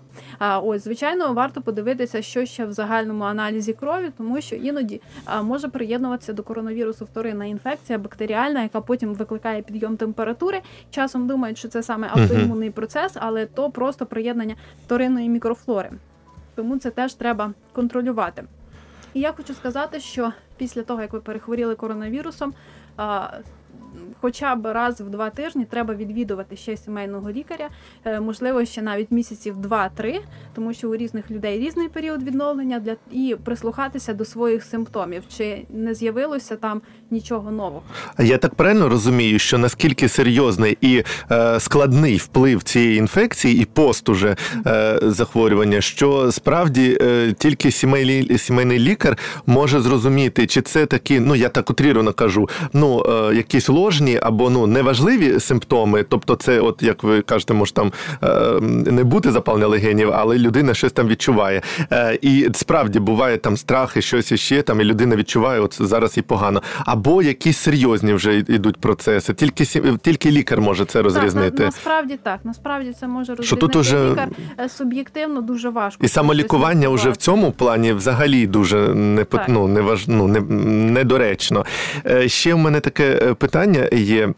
Ось, 0.64 0.84
звичайно, 0.84 1.34
варто 1.34 1.62
подивитися, 1.62 2.22
що 2.22 2.46
ще 2.46 2.66
в 2.66 2.72
загальному 2.74 3.24
аналізі 3.24 3.74
крові, 3.74 4.12
тому 4.18 4.42
що 4.42 4.56
іноді 4.56 5.02
може 5.44 5.68
приєднуватися 5.68 6.34
до 6.34 6.44
коронавірусу 6.44 7.06
вторинна 7.06 7.46
інфекція 7.46 8.00
бактеріальна, 8.00 8.64
яка 8.64 8.82
потім 8.82 9.14
викликає 9.14 9.62
підйом 9.62 9.98
температури. 9.98 10.62
Часом 10.90 11.28
думають, 11.52 11.58
що 11.58 11.68
це 11.68 11.84
саме 11.84 12.10
автоімунний 12.12 12.72
процес, 12.72 13.14
але 13.16 13.46
то 13.46 13.72
просто 13.72 14.06
приєднання 14.06 14.56
вторинної 14.86 15.30
мікрофлори. 15.30 15.92
Тому 16.56 16.80
це 16.80 16.92
теж 16.92 17.14
треба 17.14 17.54
контролювати. 17.74 18.44
І 19.14 19.20
я 19.20 19.32
хочу 19.32 19.54
сказати, 19.54 20.00
що 20.00 20.34
після 20.58 20.84
того, 20.84 21.02
як 21.02 21.14
ви 21.14 21.20
перехворіли 21.20 21.76
коронавірусом, 21.76 22.54
хоча 24.22 24.56
б 24.56 24.74
раз 24.74 25.02
в 25.02 25.10
два 25.10 25.30
тижні 25.30 25.66
треба 25.66 25.94
відвідувати 25.96 26.56
ще 26.56 26.78
сімейного 26.78 27.32
лікаря, 27.32 27.70
е, 28.06 28.20
можливо, 28.20 28.66
ще 28.66 28.82
навіть 28.82 29.12
місяців 29.12 29.56
2-3, 29.58 30.20
тому 30.56 30.74
що 30.74 30.90
у 30.90 30.96
різних 30.96 31.32
людей 31.32 31.60
різний 31.60 31.90
період 31.90 32.24
відновлення 32.24 32.80
для 32.80 32.96
і 33.12 33.36
прислухатися 33.44 34.14
до 34.14 34.26
своїх 34.26 34.64
симптомів, 34.64 35.24
чи 35.38 35.62
не 35.70 35.94
з'явилося 35.94 36.56
там 36.56 36.82
нічого 37.12 37.52
нового. 37.52 37.84
Я 38.20 38.38
так 38.38 38.56
правильно 38.56 38.90
розумію, 38.90 39.40
що 39.40 39.58
наскільки 39.58 40.10
серйозний 40.10 40.78
і 40.82 41.04
е, 41.32 41.60
складний 41.60 42.18
вплив 42.18 42.64
цієї 42.64 42.98
інфекції 42.98 43.62
і 43.62 43.66
пост 43.66 44.10
уже 44.10 44.36
е, 44.66 45.00
захворювання, 45.02 45.82
що 45.82 46.32
справді 46.32 46.98
е, 47.02 47.34
тільки 47.38 47.72
сімейний, 47.72 48.38
сімейний 48.38 48.80
лікар 48.80 49.18
може 49.46 49.82
зрозуміти, 49.82 50.48
чи 50.48 50.62
це 50.62 50.86
такі, 50.86 51.20
ну 51.20 51.36
я 51.36 51.50
так 51.50 51.70
утрірано 51.70 52.14
кажу, 52.14 52.50
ну 52.74 53.06
е, 53.06 53.36
якісь 53.36 53.70
ложні 53.82 54.20
або 54.22 54.50
ну 54.50 54.68
неважливі 54.68 55.40
симптоми. 55.40 56.04
Тобто, 56.04 56.36
це, 56.36 56.60
от 56.60 56.84
як 56.84 57.04
ви 57.04 57.22
кажете, 57.22 57.54
може 57.54 57.74
там 57.74 57.92
е, 58.24 58.60
не 58.92 59.04
бути 59.04 59.32
запалення 59.32 59.68
легенів, 59.68 60.12
але 60.14 60.38
людина 60.38 60.74
щось 60.74 60.92
там 60.92 61.08
відчуває. 61.08 61.62
Е, 61.92 62.20
і 62.22 62.50
справді 62.54 63.00
буває 63.00 63.38
там 63.38 63.58
страхи, 63.58 64.02
щось 64.02 64.32
іще 64.32 64.62
там, 64.62 64.82
і 64.82 64.84
людина 64.84 65.16
відчуває, 65.16 65.60
от 65.60 65.78
зараз 65.80 66.18
їй 66.18 66.24
погано. 66.24 66.62
Або 66.86 67.22
якісь 67.22 67.58
серйозні 67.58 68.14
вже 68.14 68.38
йдуть 68.38 68.78
процеси. 68.78 69.34
Тільки 69.34 69.66
тільки 70.02 70.32
лікар 70.32 70.62
може 70.62 70.86
це 70.86 71.02
розрізнити. 71.02 71.50
Так, 71.50 71.60
на, 71.60 71.66
насправді 71.66 72.18
так. 72.24 72.40
Насправді 72.44 72.94
це 73.00 73.08
може 73.08 73.36
розрізнити 73.36 73.62
тут 73.62 73.76
уже- 73.76 74.12
лікар. 74.12 74.30
Е, 74.60 74.70
Суб'єктивно 74.70 75.42
дуже 75.42 75.70
важко. 75.70 76.06
І 76.06 76.08
самолікування 76.08 76.90
вже 76.90 77.10
в 77.10 77.18
цьому 77.18 77.52
плані 77.52 77.94
взагалі 77.94 78.48
дуже 78.48 78.78
не 78.96 79.26
ну, 79.48 79.68
не 79.68 79.82
важ, 79.82 80.08
ну, 80.08 80.28
не, 80.28 80.40
недоречно. 80.92 81.66
Ще 82.26 82.54
в 82.54 82.58
мене 82.58 82.80
таке 82.80 83.20
е, 83.22 83.34
питання 83.72 83.90
є. 84.02 84.34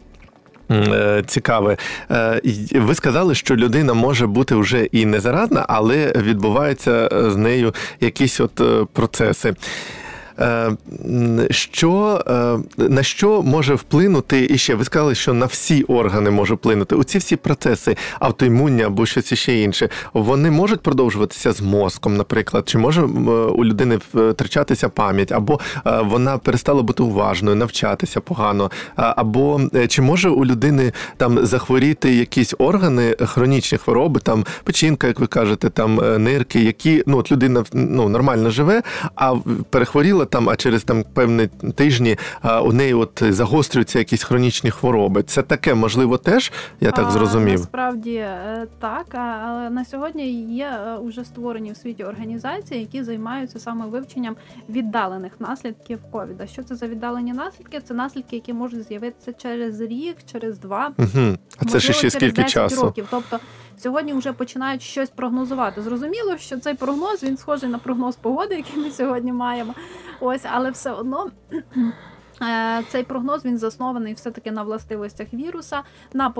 е, 0.70 1.22
Цікаве, 1.26 1.76
Е, 2.10 2.40
ви 2.74 2.94
сказали, 2.94 3.34
що 3.34 3.56
людина 3.56 3.94
може 3.94 4.26
бути 4.26 4.54
вже 4.54 4.84
і 4.84 5.06
не 5.06 5.20
заразна, 5.20 5.66
але 5.68 6.12
відбуваються 6.16 7.08
е, 7.12 7.30
з 7.30 7.36
нею 7.36 7.74
якісь 8.00 8.40
от 8.40 8.60
процеси. 8.92 9.54
Е, 10.40 10.70
Що, 11.50 12.22
е, 12.26 12.58
на 12.88 13.02
що 13.02 13.42
може 13.42 13.74
вплинути 13.74 14.46
і 14.50 14.58
ще? 14.58 14.74
Ви 14.74 14.84
сказали, 14.84 15.14
що 15.14 15.34
на 15.34 15.46
всі 15.46 15.82
органи 15.82 16.30
може 16.30 16.54
вплинути. 16.54 16.94
Оці 16.96 17.18
всі 17.18 17.36
процеси 17.36 17.96
автоімунні 18.20 18.82
або 18.82 19.06
щось 19.06 19.32
іще 19.32 19.54
інше, 19.58 19.88
вони 20.12 20.50
можуть 20.50 20.80
продовжуватися 20.80 21.52
з 21.52 21.60
мозком, 21.60 22.16
наприклад, 22.16 22.68
чи 22.68 22.78
може 22.78 23.02
у 23.02 23.64
людини 23.64 23.98
втрачатися 24.14 24.88
пам'ять, 24.88 25.32
або 25.32 25.60
е, 25.86 26.00
вона 26.00 26.38
перестала 26.38 26.82
бути 26.82 27.02
уважною, 27.02 27.56
навчатися 27.56 28.20
погано, 28.20 28.70
або 28.96 29.60
е, 29.74 29.86
чи 29.86 30.02
може 30.02 30.28
у 30.28 30.44
людини 30.44 30.92
там 31.16 31.46
захворіти 31.46 32.14
якісь 32.14 32.54
органи, 32.58 33.16
хронічні 33.20 33.78
хвороби, 33.78 34.20
там 34.20 34.44
печінка, 34.64 35.06
як 35.06 35.20
ви 35.20 35.26
кажете, 35.26 35.70
там 35.70 36.00
е, 36.00 36.18
нирки, 36.18 36.60
які 36.60 37.02
ну 37.06 37.18
от 37.18 37.32
людина 37.32 37.64
ну 37.72 38.08
нормально 38.08 38.50
живе, 38.50 38.82
а 39.14 39.32
в- 39.32 39.42
перехворіла 40.24 40.26
там, 40.26 40.48
а 40.48 40.56
через 40.56 40.84
там 40.84 41.04
певні 41.14 41.46
тижні 41.74 42.16
а, 42.42 42.62
у 42.62 42.72
неї 42.72 42.94
от 42.94 43.22
загострюються 43.28 43.98
якісь 43.98 44.22
хронічні 44.22 44.70
хвороби. 44.70 45.22
Це 45.22 45.42
таке 45.42 45.74
можливо 45.74 46.18
теж, 46.18 46.52
я 46.80 46.90
так 46.90 47.06
А, 47.08 47.10
зрозумів. 47.10 47.58
Насправді 47.60 48.14
е, 48.14 48.66
так, 48.80 49.06
але 49.14 49.70
на 49.70 49.84
сьогодні 49.84 50.54
є 50.54 50.64
е, 50.64 50.96
уже 50.96 51.24
створені 51.24 51.72
в 51.72 51.76
світі 51.76 52.04
організації, 52.04 52.80
які 52.80 53.02
займаються 53.02 53.58
саме 53.58 53.86
вивченням 53.86 54.36
віддалених 54.68 55.32
наслідків 55.40 55.98
ковіда. 56.12 56.46
Що 56.46 56.62
це 56.62 56.74
за 56.74 56.86
віддалені 56.86 57.32
наслідки? 57.32 57.80
Це 57.80 57.94
наслідки, 57.94 58.36
які 58.36 58.52
можуть 58.52 58.88
з'явитися 58.88 59.32
через 59.32 59.80
рік, 59.80 60.16
через 60.32 60.58
два. 60.58 60.92
Угу. 60.98 61.36
А 61.58 61.64
це 61.64 61.74
можливо, 61.74 61.80
ще 61.80 61.92
через 61.92 62.12
скільки 62.12 62.42
10 62.42 62.50
часу? 62.50 62.82
років. 62.82 63.06
Тобто 63.10 63.40
сьогодні 63.76 64.12
вже 64.12 64.32
починають 64.32 64.82
щось 64.82 65.10
прогнозувати. 65.10 65.82
Зрозуміло, 65.82 66.36
що 66.36 66.58
цей 66.58 66.74
прогноз 66.74 67.22
він 67.22 67.36
схожий 67.36 67.68
на 67.68 67.78
прогноз 67.78 68.16
погоди, 68.16 68.54
який 68.56 68.82
ми 68.82 68.90
сьогодні 68.90 69.32
маємо. 69.32 69.74
Ось, 70.20 70.44
але 70.52 70.70
все 70.70 70.92
одно. 70.92 71.30
Е, 72.42 72.82
Цей 72.88 73.02
прогноз 73.02 73.44
він 73.44 73.58
заснований 73.58 74.14
все-таки 74.14 74.52
на 74.52 74.62
властивостях 74.62 75.34
віруса, 75.34 75.82
на 76.12 76.30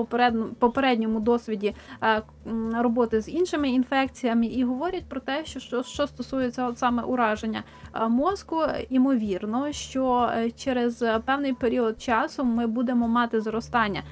попередньому, 0.59 1.19
досвіді 1.19 1.75
е, 2.03 2.21
роботи 2.73 3.21
з 3.21 3.29
іншими 3.29 3.69
інфекціями, 3.69 4.45
і 4.45 4.63
говорять 4.63 5.03
про 5.09 5.19
те, 5.19 5.45
що 5.45 5.59
що, 5.59 5.83
що 5.83 6.07
стосується 6.07 6.67
от 6.67 6.79
саме 6.79 7.03
ураження 7.03 7.63
е, 7.93 8.07
мозку, 8.07 8.61
імовірно, 8.89 9.71
що 9.71 10.29
через 10.55 11.03
певний 11.25 11.53
період 11.53 12.01
часу 12.01 12.43
ми 12.43 12.67
будемо 12.67 13.07
мати 13.07 13.41
зростання 13.41 14.03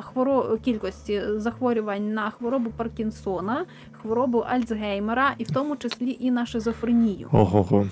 хворо... 0.00 0.58
кількості 0.64 1.22
захворювань 1.36 2.14
на 2.14 2.30
хворобу 2.30 2.70
Паркінсона, 2.70 3.64
хворобу 4.02 4.38
Альцгеймера, 4.38 5.34
і 5.38 5.44
в 5.44 5.50
тому 5.50 5.76
числі 5.76 6.16
і 6.20 6.30
на 6.30 6.46
шизофренію. 6.46 7.28
Ого. 7.32 7.86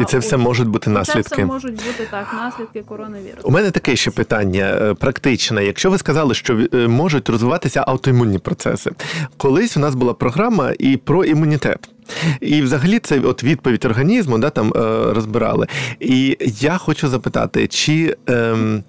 І 0.00 0.04
це 0.04 0.18
все 0.18 0.36
можуть 0.36 0.68
бути 0.68 0.90
наслідки. 0.90 1.22
Це 1.22 1.34
все 1.34 1.44
можуть 1.44 1.74
бути 1.74 2.08
так, 2.10 2.34
наслідки 2.34 2.82
коронавірусу. 2.82 3.48
У 3.48 3.50
мене 3.50 3.70
таке 3.70 3.96
ще 3.96 4.10
питання 4.10 4.78
е, 4.82 4.94
практичне. 4.94 5.64
Якщо 5.64 5.90
ви 5.90 5.98
сказали, 5.98 6.34
що 6.34 6.58
е, 6.74 6.88
можуть 6.88 7.28
розвиватися 7.28 7.84
аутоімунні 7.86 8.38
процеси, 8.38 8.90
колись 9.36 9.76
у 9.76 9.80
нас 9.80 9.94
була 9.94 10.14
програма 10.14 10.72
і 10.78 10.96
про 10.96 11.24
імунітет. 11.24 11.88
І 12.40 12.62
взагалі 12.62 12.98
це 12.98 13.20
от 13.20 13.44
відповідь 13.44 13.84
організму, 13.84 14.38
да, 14.38 14.50
там 14.50 14.72
е, 14.76 15.12
розбирали. 15.12 15.66
І 16.00 16.36
я 16.40 16.78
хочу 16.78 17.08
запитати, 17.08 17.66
чи. 17.66 18.16
Ем, 18.26 18.82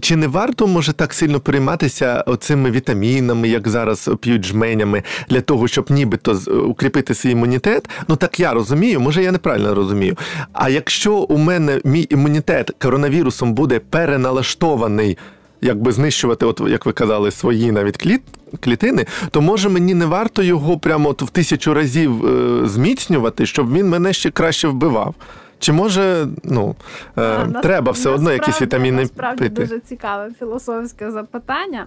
чи 0.00 0.16
не 0.16 0.26
варто 0.26 0.66
може 0.66 0.92
так 0.92 1.14
сильно 1.14 1.40
перейматися 1.40 2.24
оцими 2.26 2.70
вітамінами, 2.70 3.48
як 3.48 3.68
зараз 3.68 4.10
п'ють 4.20 4.44
жменями, 4.44 5.02
для 5.28 5.40
того, 5.40 5.68
щоб 5.68 5.90
нібито 5.90 6.40
укріпити 6.66 7.14
свій 7.14 7.30
імунітет? 7.30 7.88
Ну 8.08 8.16
так 8.16 8.40
я 8.40 8.52
розумію, 8.52 9.00
може 9.00 9.22
я 9.22 9.32
неправильно 9.32 9.74
розумію. 9.74 10.16
А 10.52 10.68
якщо 10.68 11.14
у 11.14 11.38
мене 11.38 11.80
мій 11.84 12.06
імунітет 12.10 12.70
коронавірусом 12.78 13.54
буде 13.54 13.78
переналаштований, 13.78 15.18
якби 15.60 15.92
знищувати, 15.92 16.46
от 16.46 16.62
як 16.68 16.86
ви 16.86 16.92
казали, 16.92 17.30
свої 17.30 17.72
навіть 17.72 17.96
кліт, 17.96 18.22
клітини, 18.60 19.06
то 19.30 19.40
може 19.40 19.68
мені 19.68 19.94
не 19.94 20.06
варто 20.06 20.42
його 20.42 20.78
прямо 20.78 21.08
от 21.08 21.22
в 21.22 21.28
тисячу 21.28 21.74
разів 21.74 22.26
е, 22.26 22.68
зміцнювати, 22.68 23.46
щоб 23.46 23.72
він 23.72 23.88
мене 23.88 24.12
ще 24.12 24.30
краще 24.30 24.68
вбивав. 24.68 25.14
Чи 25.58 25.72
може 25.72 26.28
ну 26.44 26.74
е, 27.18 27.22
А, 27.22 27.46
треба 27.46 27.92
все 27.92 28.10
одно 28.10 28.32
якісь 28.32 28.62
вітаміни 28.62 29.02
насправді 29.02 29.42
пити? 29.42 29.62
дуже 29.62 29.80
цікаве 29.80 30.30
філософське 30.38 31.10
запитання. 31.10 31.86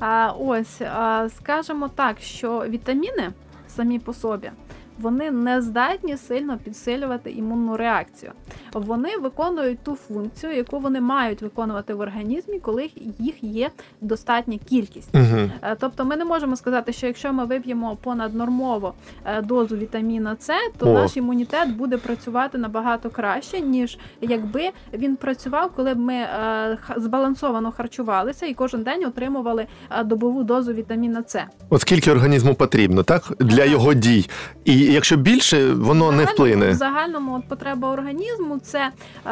А, 0.00 0.32
ось, 0.40 0.80
а, 0.80 1.28
скажемо 1.36 1.90
так, 1.94 2.20
що 2.20 2.64
вітаміни 2.68 3.30
самі 3.68 3.98
по 3.98 4.12
собі. 4.12 4.50
Вони 4.98 5.30
не 5.30 5.62
здатні 5.62 6.16
сильно 6.16 6.58
підсилювати 6.58 7.30
імунну 7.30 7.76
реакцію. 7.76 8.32
Вони 8.80 9.08
виконують 9.22 9.78
ту 9.82 9.94
функцію, 9.94 10.52
яку 10.52 10.78
вони 10.78 11.00
мають 11.00 11.42
виконувати 11.42 11.94
в 11.94 12.00
організмі, 12.00 12.58
коли 12.58 12.90
їх 13.18 13.44
є 13.44 13.70
достатня 14.00 14.58
кількість. 14.68 15.08
Угу. 15.14 15.50
Тобто 15.80 16.04
ми 16.04 16.16
не 16.16 16.24
можемо 16.24 16.56
сказати, 16.56 16.92
що 16.92 17.06
якщо 17.06 17.32
ми 17.32 17.44
вип'ємо 17.44 17.96
понаднормово 18.02 18.94
е, 19.24 19.42
дозу 19.42 19.76
вітаміна 19.76 20.36
С, 20.40 20.54
то 20.78 20.90
О. 20.90 20.92
наш 20.92 21.16
імунітет 21.16 21.76
буде 21.76 21.96
працювати 21.96 22.58
набагато 22.58 23.10
краще, 23.10 23.60
ніж 23.60 23.98
якби 24.20 24.70
він 24.92 25.16
працював, 25.16 25.70
коли 25.76 25.94
б 25.94 25.98
ми 25.98 26.14
е, 26.14 26.78
збалансовано 26.96 27.72
харчувалися 27.72 28.46
і 28.46 28.54
кожен 28.54 28.82
день 28.82 29.04
отримували 29.04 29.66
добову 30.04 30.44
дозу 30.44 30.72
вітаміна 30.72 31.24
С. 31.28 31.44
От 31.70 31.80
скільки 31.80 32.10
організму 32.10 32.54
потрібно, 32.54 33.02
так? 33.02 33.32
Для 33.38 33.64
його 33.64 33.94
дій. 33.94 34.28
І 34.64 34.78
якщо 34.78 35.16
більше, 35.16 35.72
воно 35.72 36.12
не 36.12 36.24
В 36.24 36.26
вплине. 36.26 36.74
загальному 36.74 37.34
от 37.36 37.48
потреба 37.48 37.92
організму 37.92 38.60
це 38.64 38.90
е, 39.26 39.30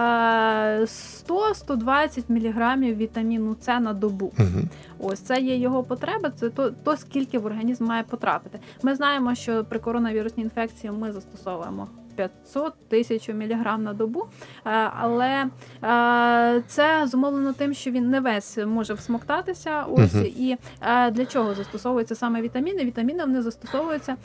100-120 0.80 2.22
мг 2.28 2.76
вітаміну 2.76 3.56
С 3.60 3.80
на 3.80 3.92
добу. 3.92 4.32
Угу. 4.38 4.62
Ось 4.98 5.20
це 5.20 5.40
є 5.40 5.56
його 5.56 5.82
потреба, 5.82 6.30
це 6.30 6.50
то, 6.50 6.70
то 6.70 6.96
скільки 6.96 7.38
в 7.38 7.46
організм 7.46 7.84
має 7.84 8.02
потрапити. 8.02 8.58
Ми 8.82 8.94
знаємо, 8.94 9.34
що 9.34 9.64
при 9.64 9.78
коронавірусній 9.78 10.42
інфекції 10.42 10.92
ми 10.92 11.12
застосовуємо 11.12 11.88
500 12.16 12.88
тисяч 12.88 13.28
міліграм 13.28 13.82
на 13.82 13.92
добу, 13.92 14.24
е, 14.66 14.70
але 15.00 15.46
е, 15.84 16.62
це 16.66 17.06
зумовлено 17.06 17.52
тим, 17.52 17.74
що 17.74 17.90
він 17.90 18.10
не 18.10 18.20
весь 18.20 18.58
може 18.66 18.94
всмоктатися. 18.94 19.82
Ось 19.82 20.14
Мгм. 20.14 20.24
і 20.24 20.56
е, 20.80 21.10
для 21.10 21.26
чого 21.26 21.54
застосовуються 21.54 22.14
саме 22.14 22.42
вітаміни? 22.42 22.84
Вітаміни 22.84 23.24
вони 23.24 23.42
застосовуються 23.42 24.16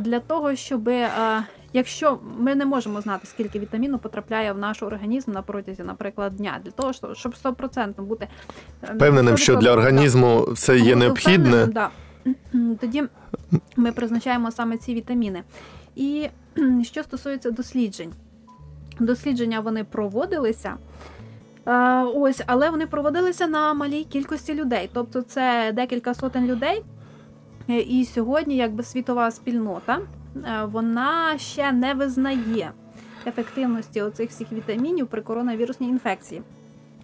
для 0.00 0.20
того, 0.20 0.54
щоб 0.54 0.90
Якщо 1.72 2.18
ми 2.38 2.54
не 2.54 2.66
можемо 2.66 3.00
знати, 3.00 3.26
скільки 3.26 3.58
вітаміну 3.58 3.98
потрапляє 3.98 4.52
в 4.52 4.58
наш 4.58 4.82
організм 4.82 5.32
на 5.32 5.42
протязі, 5.42 5.82
наприклад, 5.82 6.36
дня, 6.36 6.60
для 6.64 6.70
того, 6.70 6.92
щоб- 6.92 7.16
щоб 7.16 7.34
100% 7.34 8.02
бути 8.02 8.28
Впевненим, 8.82 9.36
що 9.36 9.56
для 9.56 9.70
100% 9.70 9.72
організму 9.72 10.44
все 10.52 10.78
є 10.78 10.96
необхідне. 10.96 11.66
Да. 11.66 11.90
Тоді 12.80 13.04
ми 13.76 13.92
призначаємо 13.92 14.50
саме 14.50 14.76
ці 14.76 14.94
вітаміни. 14.94 15.42
І 15.96 16.28
що 16.82 17.02
стосується 17.02 17.50
досліджень, 17.50 18.12
дослідження 19.00 19.60
вони 19.60 19.84
проводилися. 19.84 20.76
е, 21.66 22.02
Ось, 22.02 22.42
але 22.46 22.70
вони 22.70 22.86
проводилися 22.86 23.46
на 23.46 23.74
малій 23.74 24.04
кількості 24.04 24.54
людей. 24.54 24.90
Тобто 24.92 25.22
це 25.22 25.72
декілька 25.74 26.14
сотень 26.14 26.46
людей. 26.46 26.82
І 27.68 28.04
сьогодні, 28.04 28.56
якби 28.56 28.82
світова 28.82 29.30
спільнота, 29.30 29.98
е, 30.36 30.64
вона 30.64 31.38
ще 31.38 31.72
не 31.72 31.94
визнає 31.94 32.72
ефективності 33.26 34.02
оцих 34.02 34.30
всіх 34.30 34.52
вітамінів 34.52 35.06
при 35.06 35.22
коронавірусній 35.22 35.88
інфекції. 35.88 36.42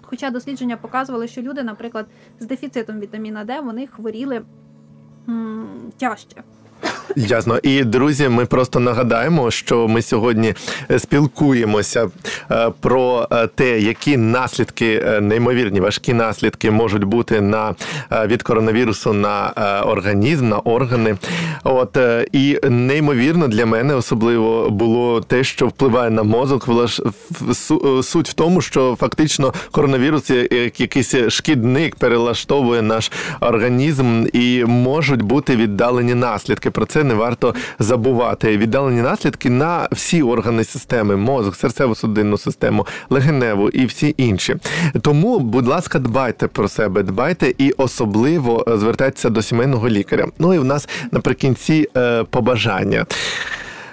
Хоча 0.02 0.30
дослідження 0.30 0.76
показували, 0.76 1.28
що 1.28 1.42
люди, 1.42 1.62
наприклад, 1.62 2.06
з 2.40 2.46
дефіцитом 2.46 3.00
вітаміна 3.00 3.44
Д, 3.44 3.60
вони 3.60 3.86
хворіли 3.86 4.42
м, 5.28 5.66
тяжче. 5.96 6.42
Ясно. 7.16 7.58
І 7.62 7.84
друзі, 7.84 8.28
ми 8.28 8.46
просто 8.46 8.80
нагадаємо, 8.80 9.50
що 9.50 9.88
ми 9.88 10.02
сьогодні 10.02 10.54
е, 10.90 10.98
спілкуємося 10.98 12.10
е, 12.50 12.70
про 12.80 13.28
е, 13.32 13.46
те, 13.46 13.80
які 13.80 14.16
наслідки, 14.16 15.04
неймовірні 15.20 15.80
важкі 15.80 16.12
наслідки 16.12 16.70
можуть 16.70 17.04
бути 17.04 17.40
на 17.40 17.74
від 18.26 18.42
коронавірусу 18.42 19.12
на 19.12 19.52
організм, 19.86 20.48
на 20.48 20.58
органи. 20.58 21.16
От 21.64 21.98
і 22.32 22.58
неймовірно 22.70 23.48
для 23.48 23.66
мене 23.66 23.94
особливо 23.94 24.70
було 24.70 25.20
те, 25.20 25.44
що 25.44 25.66
впливає 25.66 26.10
на 26.10 26.22
мозок. 26.22 26.68
Суть 28.02 28.28
в 28.28 28.32
тому, 28.32 28.60
що 28.60 28.96
фактично 29.00 29.54
коронавірус 29.70 30.30
як 30.30 30.80
якийсь 30.80 31.14
шкідник 31.28 31.96
перелаштовує 31.96 32.82
наш 32.82 33.12
організм 33.40 34.26
і 34.32 34.64
можуть 34.64 35.22
бути 35.22 35.56
віддалені 35.56 36.14
наслідки. 36.14 36.70
Про 36.70 36.86
це 36.92 37.04
не 37.04 37.14
варто 37.14 37.54
забувати. 37.78 38.56
Віддалені 38.56 39.02
наслідки 39.02 39.50
на 39.50 39.88
всі 39.92 40.22
органи 40.22 40.64
системи: 40.64 41.16
мозок, 41.16 41.54
серцево-судинну 41.54 42.38
систему, 42.38 42.86
легеневу 43.10 43.68
і 43.68 43.86
всі 43.86 44.14
інші. 44.16 44.56
Тому, 45.00 45.38
будь 45.38 45.66
ласка, 45.66 45.98
дбайте 45.98 46.48
про 46.48 46.68
себе, 46.68 47.02
дбайте 47.02 47.54
і 47.58 47.70
особливо 47.70 48.64
е, 48.68 48.76
звертайтеся 48.76 49.30
до 49.30 49.42
сімейного 49.42 49.88
лікаря. 49.88 50.26
Ну 50.38 50.54
і 50.54 50.58
в 50.58 50.64
нас 50.64 50.88
наприкінці 51.12 51.88
е, 51.96 52.24
побажання. 52.24 53.06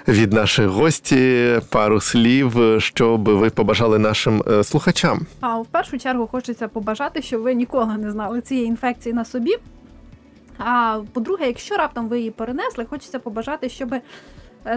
Від 0.08 0.32
наших 0.32 0.66
гості 0.66 1.48
пару 1.70 2.00
слів, 2.00 2.60
е, 2.60 2.80
щоб 2.80 3.28
ви 3.28 3.50
побажали 3.50 3.98
нашим 3.98 4.42
слухачам. 4.62 5.20
А 5.40 5.56
в 5.56 5.66
першу 5.66 5.98
чергу 5.98 6.26
хочеться 6.26 6.68
побажати, 6.68 7.22
щоб 7.22 7.42
ви 7.42 7.54
ніколи 7.54 7.96
не 7.98 8.10
знали 8.10 8.40
цієї 8.40 8.66
інфекції 8.66 9.14
на 9.14 9.24
собі. 9.24 9.56
А 10.64 11.00
по-друге, 11.12 11.46
якщо 11.46 11.76
раптом 11.76 12.08
ви 12.08 12.18
її 12.18 12.30
перенесли, 12.30 12.84
хочеться 12.84 13.18
побажати, 13.18 13.68
щоб 13.68 13.94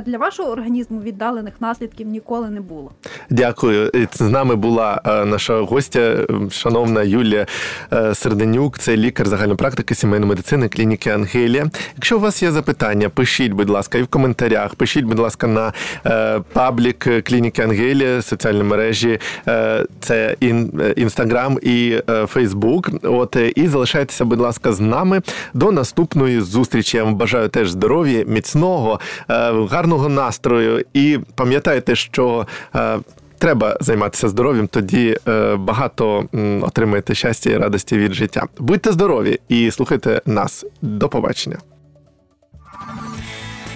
для 0.05 0.17
вашого 0.17 0.51
організму 0.51 1.01
віддалених 1.01 1.53
наслідків 1.59 2.07
ніколи 2.07 2.49
не 2.49 2.61
було. 2.61 2.91
Дякую. 3.29 3.91
З 4.13 4.21
нами 4.21 4.55
була 4.55 5.01
е, 5.05 5.25
наша 5.25 5.59
гостя, 5.61 5.99
е, 5.99 6.25
шановна 6.51 7.03
Юлія 7.03 7.45
е, 7.93 8.15
Серденюк, 8.15 8.79
це 8.79 8.97
лікар 8.97 9.27
загальної 9.27 9.57
практики 9.57 9.95
сімейної 9.95 10.29
медицини 10.29 10.69
клініки 10.69 11.09
Ангелія. 11.09 11.69
Якщо 11.95 12.17
у 12.17 12.19
вас 12.19 12.43
є 12.43 12.51
запитання, 12.51 13.09
пишіть, 13.09 13.51
будь 13.51 13.69
ласка, 13.69 13.97
і 13.97 14.03
в 14.03 14.07
коментарях. 14.07 14.75
Пишіть, 14.75 15.05
будь 15.05 15.19
ласка, 15.19 15.47
на 15.47 15.73
е, 16.05 16.39
паблік 16.53 17.23
клініки 17.23 17.61
Ангелія, 17.61 18.21
соціальні 18.21 18.63
мережі, 18.63 19.19
е, 19.47 19.85
це 19.99 20.35
ін, 20.39 20.81
е, 20.81 20.93
інстаграм 20.97 21.59
і 21.61 22.01
е, 22.09 22.25
Фейсбук. 22.25 22.89
От 23.03 23.35
е, 23.35 23.51
і 23.55 23.67
залишайтеся, 23.67 24.25
будь 24.25 24.39
ласка, 24.39 24.71
з 24.73 24.79
нами 24.79 25.21
до 25.53 25.71
наступної 25.71 26.41
зустрічі. 26.41 26.97
Я 26.97 27.03
вам 27.03 27.15
бажаю 27.15 27.49
теж 27.49 27.69
здоров'я, 27.69 28.23
міцного, 28.27 28.99
е, 29.29 29.51
гарного 29.73 30.09
настрою. 30.09 30.85
І 30.93 31.19
пам'ятайте, 31.35 31.95
що. 31.95 32.47
е, 32.75 32.99
Треба 33.37 33.77
займатися 33.81 34.29
здоров'ям, 34.29 34.67
тоді 34.67 35.17
е, 35.27 35.55
багато 35.55 36.25
м, 36.35 36.63
отримаєте 36.63 37.15
щастя 37.15 37.49
і 37.49 37.57
радості 37.57 37.97
від 37.97 38.13
життя. 38.13 38.47
Будьте 38.59 38.91
здорові 38.91 39.39
і 39.49 39.71
слухайте 39.71 40.21
нас. 40.25 40.65
До 40.81 41.09
побачення. 41.09 41.57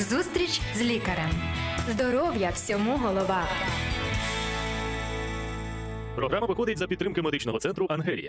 Зустріч 0.10 0.62
з 0.78 0.82
лікарем. 0.82 1.30
Здоров'я 1.92 2.50
всьому 2.54 2.98
голова. 3.04 3.42
Програма 6.16 6.48
виходить 6.48 6.78
за 6.78 6.88
підтримки 6.88 7.22
медичного 7.22 7.60
центру 7.60 7.86
Ангелія. 7.90 8.26